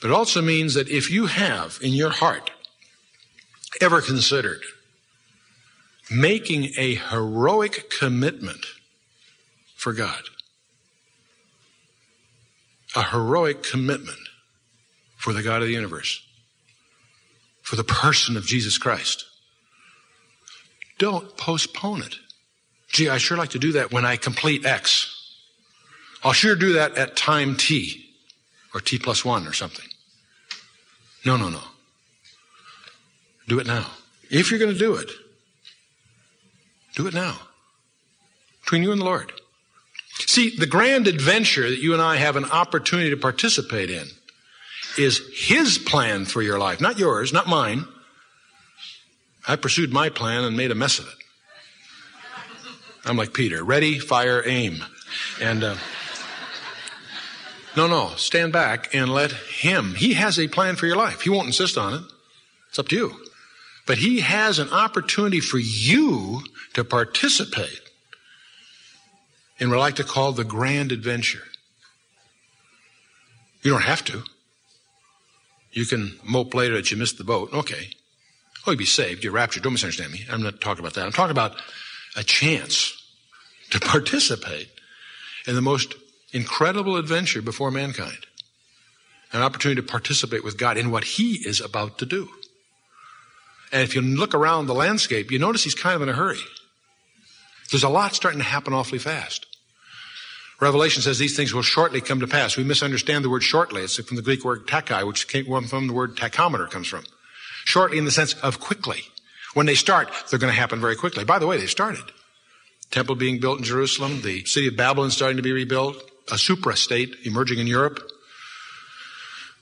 But 0.01 0.09
it 0.09 0.13
also 0.13 0.41
means 0.41 0.73
that 0.73 0.89
if 0.89 1.09
you 1.09 1.27
have 1.27 1.79
in 1.81 1.93
your 1.93 2.09
heart 2.09 2.51
ever 3.81 4.01
considered 4.01 4.61
making 6.11 6.71
a 6.77 6.95
heroic 6.95 7.89
commitment 7.89 8.65
for 9.75 9.93
God. 9.93 10.21
A 12.95 13.03
heroic 13.03 13.63
commitment 13.63 14.19
for 15.17 15.33
the 15.33 15.41
God 15.41 15.61
of 15.61 15.67
the 15.67 15.73
universe, 15.73 16.21
for 17.61 17.75
the 17.75 17.83
person 17.83 18.37
of 18.37 18.45
Jesus 18.45 18.77
Christ. 18.77 19.25
Don't 20.99 21.35
postpone 21.37 22.03
it. 22.03 22.15
Gee, 22.89 23.09
I 23.09 23.17
sure 23.17 23.37
like 23.37 23.49
to 23.51 23.59
do 23.59 23.71
that 23.71 23.91
when 23.91 24.05
I 24.05 24.17
complete 24.17 24.65
X. 24.65 25.09
I'll 26.23 26.33
sure 26.33 26.55
do 26.55 26.73
that 26.73 26.97
at 26.97 27.15
time 27.15 27.57
T 27.57 28.05
or 28.73 28.79
T 28.79 28.99
plus 28.99 29.25
one 29.25 29.47
or 29.47 29.53
something. 29.53 29.87
No, 31.25 31.37
no, 31.37 31.49
no. 31.49 31.61
Do 33.47 33.59
it 33.59 33.67
now. 33.67 33.85
If 34.29 34.49
you're 34.49 34.59
going 34.59 34.73
to 34.73 34.79
do 34.79 34.95
it, 34.95 35.09
do 36.95 37.07
it 37.07 37.13
now. 37.13 37.37
Between 38.61 38.83
you 38.83 38.91
and 38.91 39.01
the 39.01 39.05
Lord. 39.05 39.31
See, 40.19 40.55
the 40.55 40.67
grand 40.67 41.07
adventure 41.07 41.69
that 41.69 41.79
you 41.79 41.93
and 41.93 42.01
I 42.01 42.17
have 42.17 42.35
an 42.35 42.45
opportunity 42.45 43.09
to 43.09 43.17
participate 43.17 43.89
in 43.89 44.07
is 44.97 45.21
His 45.35 45.77
plan 45.77 46.25
for 46.25 46.41
your 46.41 46.59
life, 46.59 46.79
not 46.79 46.99
yours, 46.99 47.33
not 47.33 47.47
mine. 47.47 47.85
I 49.47 49.55
pursued 49.55 49.91
my 49.91 50.09
plan 50.09 50.43
and 50.43 50.55
made 50.55 50.71
a 50.71 50.75
mess 50.75 50.99
of 50.99 51.07
it. 51.07 51.13
I'm 53.05 53.17
like 53.17 53.33
Peter, 53.33 53.63
ready, 53.63 53.99
fire, 53.99 54.41
aim. 54.45 54.83
And, 55.41 55.63
uh, 55.63 55.75
no, 57.75 57.87
no, 57.87 58.13
stand 58.15 58.53
back 58.53 58.93
and 58.93 59.11
let 59.11 59.31
Him. 59.31 59.95
He 59.95 60.13
has 60.13 60.39
a 60.39 60.47
plan 60.47 60.75
for 60.75 60.85
your 60.85 60.95
life. 60.95 61.21
He 61.21 61.29
won't 61.29 61.47
insist 61.47 61.77
on 61.77 61.93
it. 61.95 62.03
It's 62.69 62.79
up 62.79 62.87
to 62.89 62.95
you. 62.95 63.15
But 63.85 63.97
He 63.97 64.21
has 64.21 64.59
an 64.59 64.69
opportunity 64.69 65.39
for 65.39 65.57
you 65.57 66.41
to 66.73 66.83
participate 66.83 67.81
in 69.59 69.69
what 69.69 69.77
I 69.77 69.81
like 69.81 69.95
to 69.97 70.03
call 70.03 70.31
the 70.31 70.43
grand 70.43 70.91
adventure. 70.91 71.43
You 73.61 73.71
don't 73.71 73.83
have 73.83 74.03
to. 74.05 74.23
You 75.71 75.85
can 75.85 76.19
mope 76.23 76.53
later 76.53 76.75
that 76.75 76.91
you 76.91 76.97
missed 76.97 77.17
the 77.17 77.23
boat. 77.23 77.53
Okay. 77.53 77.89
Oh, 78.65 78.71
you'd 78.71 78.77
be 78.77 78.85
saved. 78.85 79.23
You're 79.23 79.33
raptured. 79.33 79.63
Don't 79.63 79.73
misunderstand 79.73 80.11
me. 80.11 80.25
I'm 80.29 80.43
not 80.43 80.61
talking 80.61 80.83
about 80.83 80.93
that. 80.93 81.05
I'm 81.05 81.11
talking 81.11 81.31
about 81.31 81.55
a 82.15 82.23
chance 82.23 83.01
to 83.71 83.79
participate 83.79 84.69
in 85.47 85.55
the 85.55 85.61
most 85.61 85.95
incredible 86.31 86.97
adventure 86.97 87.41
before 87.41 87.71
mankind. 87.71 88.25
An 89.31 89.41
opportunity 89.41 89.81
to 89.81 89.87
participate 89.87 90.43
with 90.43 90.57
God 90.57 90.77
in 90.77 90.91
what 90.91 91.03
He 91.03 91.35
is 91.45 91.59
about 91.59 91.97
to 91.99 92.05
do. 92.05 92.29
And 93.73 93.81
if 93.81 93.95
you 93.95 94.01
look 94.01 94.35
around 94.35 94.67
the 94.67 94.75
landscape, 94.75 95.31
you 95.31 95.39
notice 95.39 95.63
He's 95.63 95.75
kind 95.75 95.95
of 95.95 96.03
in 96.03 96.09
a 96.09 96.13
hurry. 96.13 96.39
There's 97.71 97.83
a 97.83 97.89
lot 97.89 98.13
starting 98.13 98.39
to 98.39 98.45
happen 98.45 98.71
awfully 98.71 98.99
fast. 98.99 99.47
Revelation 100.61 101.01
says 101.01 101.17
these 101.17 101.35
things 101.35 101.53
will 101.53 101.63
shortly 101.63 101.99
come 101.99 102.19
to 102.19 102.27
pass. 102.27 102.55
We 102.55 102.63
misunderstand 102.63 103.25
the 103.25 103.29
word 103.29 103.43
shortly. 103.43 103.81
It's 103.81 103.97
from 103.97 104.15
the 104.15 104.21
Greek 104.21 104.45
word 104.45 104.67
tachai, 104.67 105.05
which 105.05 105.27
came 105.27 105.45
from 105.63 105.87
the 105.87 105.93
word 105.93 106.15
tachometer 106.15 106.69
comes 106.69 106.87
from. 106.87 107.03
Shortly 107.65 107.97
in 107.97 108.05
the 108.05 108.11
sense 108.11 108.35
of 108.35 108.59
quickly. 108.59 109.01
When 109.55 109.65
they 109.65 109.75
start, 109.75 110.09
they're 110.29 110.39
going 110.39 110.53
to 110.53 110.59
happen 110.59 110.79
very 110.79 110.95
quickly. 110.95 111.23
By 111.23 111.39
the 111.39 111.47
way, 111.47 111.57
they 111.57 111.65
started. 111.65 112.03
Temple 112.91 113.15
being 113.15 113.39
built 113.39 113.57
in 113.57 113.63
Jerusalem, 113.63 114.21
the 114.21 114.45
city 114.45 114.67
of 114.67 114.77
Babylon 114.77 115.09
starting 115.09 115.37
to 115.37 115.43
be 115.43 115.51
rebuilt, 115.51 115.97
a 116.31 116.37
supra 116.37 116.75
state 116.77 117.15
emerging 117.23 117.57
in 117.59 117.67
Europe. 117.67 117.99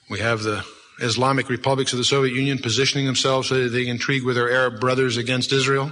We 0.10 0.20
have 0.20 0.44
the 0.44 0.66
Islamic 1.02 1.50
republics 1.50 1.92
of 1.94 1.98
the 1.98 2.04
Soviet 2.04 2.36
Union 2.36 2.58
positioning 2.58 3.06
themselves 3.06 3.50
so 3.50 3.64
that 3.64 3.70
they 3.70 3.88
intrigue 3.88 4.24
with 4.24 4.36
their 4.36 4.52
Arab 4.52 4.80
brothers 4.80 5.18
against 5.18 5.52
Israel, 5.52 5.92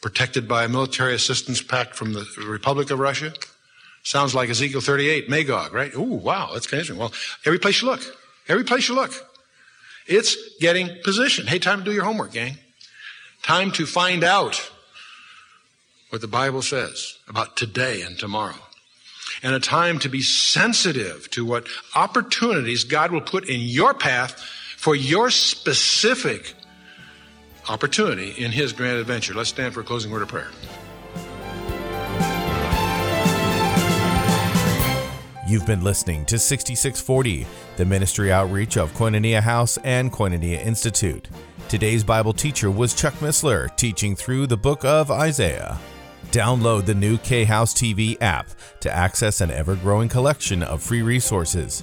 protected 0.00 0.46
by 0.46 0.64
a 0.64 0.68
military 0.68 1.14
assistance 1.14 1.62
pact 1.62 1.94
from 1.94 2.12
the 2.12 2.26
Republic 2.46 2.90
of 2.90 2.98
Russia. 2.98 3.32
Sounds 4.02 4.34
like 4.34 4.50
Ezekiel 4.50 4.80
38, 4.80 5.28
Magog, 5.28 5.72
right? 5.72 5.94
Ooh, 5.94 6.02
wow, 6.02 6.50
that's 6.52 6.66
kind 6.66 6.80
of 6.80 6.90
interesting. 6.90 6.98
Well, 6.98 7.12
every 7.46 7.58
place 7.58 7.80
you 7.80 7.88
look, 7.88 8.00
every 8.48 8.64
place 8.64 8.88
you 8.88 8.94
look, 8.94 9.12
it's 10.06 10.36
getting 10.58 10.90
positioned. 11.04 11.48
Hey, 11.48 11.58
time 11.58 11.78
to 11.78 11.84
do 11.84 11.92
your 11.92 12.04
homework, 12.04 12.32
gang. 12.32 12.58
Time 13.42 13.70
to 13.72 13.86
find 13.86 14.24
out 14.24 14.70
what 16.10 16.20
the 16.20 16.28
Bible 16.28 16.62
says 16.62 17.18
about 17.28 17.56
today 17.56 18.02
and 18.02 18.18
tomorrow. 18.18 18.56
And 19.42 19.54
a 19.54 19.60
time 19.60 19.98
to 20.00 20.08
be 20.08 20.22
sensitive 20.22 21.30
to 21.30 21.44
what 21.44 21.66
opportunities 21.94 22.84
God 22.84 23.12
will 23.12 23.20
put 23.20 23.48
in 23.48 23.60
your 23.60 23.94
path 23.94 24.38
for 24.76 24.94
your 24.94 25.30
specific 25.30 26.54
opportunity 27.68 28.30
in 28.30 28.50
His 28.50 28.72
grand 28.72 28.98
adventure. 28.98 29.34
Let's 29.34 29.50
stand 29.50 29.74
for 29.74 29.80
a 29.80 29.84
closing 29.84 30.10
word 30.10 30.22
of 30.22 30.28
prayer. 30.28 30.50
You've 35.46 35.66
been 35.66 35.84
listening 35.84 36.24
to 36.26 36.38
6640, 36.38 37.46
the 37.76 37.84
ministry 37.84 38.32
outreach 38.32 38.78
of 38.78 38.90
Koinonia 38.94 39.42
House 39.42 39.76
and 39.84 40.10
Koinonia 40.10 40.64
Institute. 40.64 41.28
Today's 41.68 42.02
Bible 42.02 42.32
teacher 42.32 42.70
was 42.70 42.94
Chuck 42.94 43.12
Missler, 43.14 43.74
teaching 43.76 44.16
through 44.16 44.46
the 44.46 44.56
book 44.56 44.82
of 44.84 45.10
Isaiah. 45.10 45.78
Download 46.32 46.86
the 46.86 46.94
new 46.94 47.18
K 47.18 47.44
House 47.44 47.74
TV 47.74 48.16
app 48.22 48.48
to 48.80 48.90
access 48.90 49.42
an 49.42 49.50
ever 49.50 49.76
growing 49.76 50.08
collection 50.08 50.62
of 50.62 50.82
free 50.82 51.02
resources. 51.02 51.82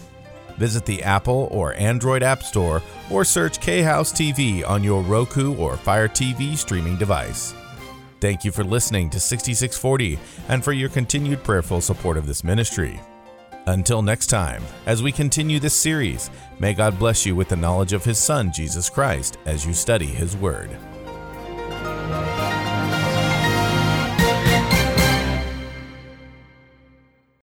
Visit 0.58 0.88
the 0.88 1.04
Apple 1.04 1.48
or 1.52 1.76
Android 1.76 2.24
App 2.24 2.42
Store 2.42 2.82
or 3.12 3.24
search 3.24 3.62
K 3.62 3.84
House 3.84 4.12
TV 4.12 4.68
on 4.68 4.84
your 4.84 5.04
Roku 5.04 5.56
or 5.56 5.78
Fire 5.78 6.08
TV 6.08 6.58
streaming 6.58 6.98
device. 6.98 7.54
Thank 8.22 8.44
you 8.44 8.52
for 8.52 8.64
listening 8.64 9.12
to 9.12 9.20
6640 9.20 10.18
and 10.48 10.64
for 10.64 10.74
your 10.74 10.90
continued 10.90 11.44
prayerful 11.44 11.80
support 11.80 12.18
of 12.18 12.26
this 12.26 12.44
ministry. 12.44 13.00
Until 13.68 14.02
next 14.02 14.28
time, 14.28 14.64
as 14.88 15.04
we 15.04 15.12
continue 15.12 15.60
this 15.60 15.76
series, 15.76 16.32
may 16.58 16.74
God 16.74 16.98
bless 16.98 17.24
you 17.24 17.36
with 17.36 17.50
the 17.50 17.56
knowledge 17.56 17.94
of 17.94 18.04
His 18.04 18.18
Son, 18.18 18.52
Jesus 18.52 18.90
Christ, 18.90 19.38
as 19.46 19.64
you 19.64 19.76
study 19.76 20.08
His 20.08 20.36
Word. 20.36 20.76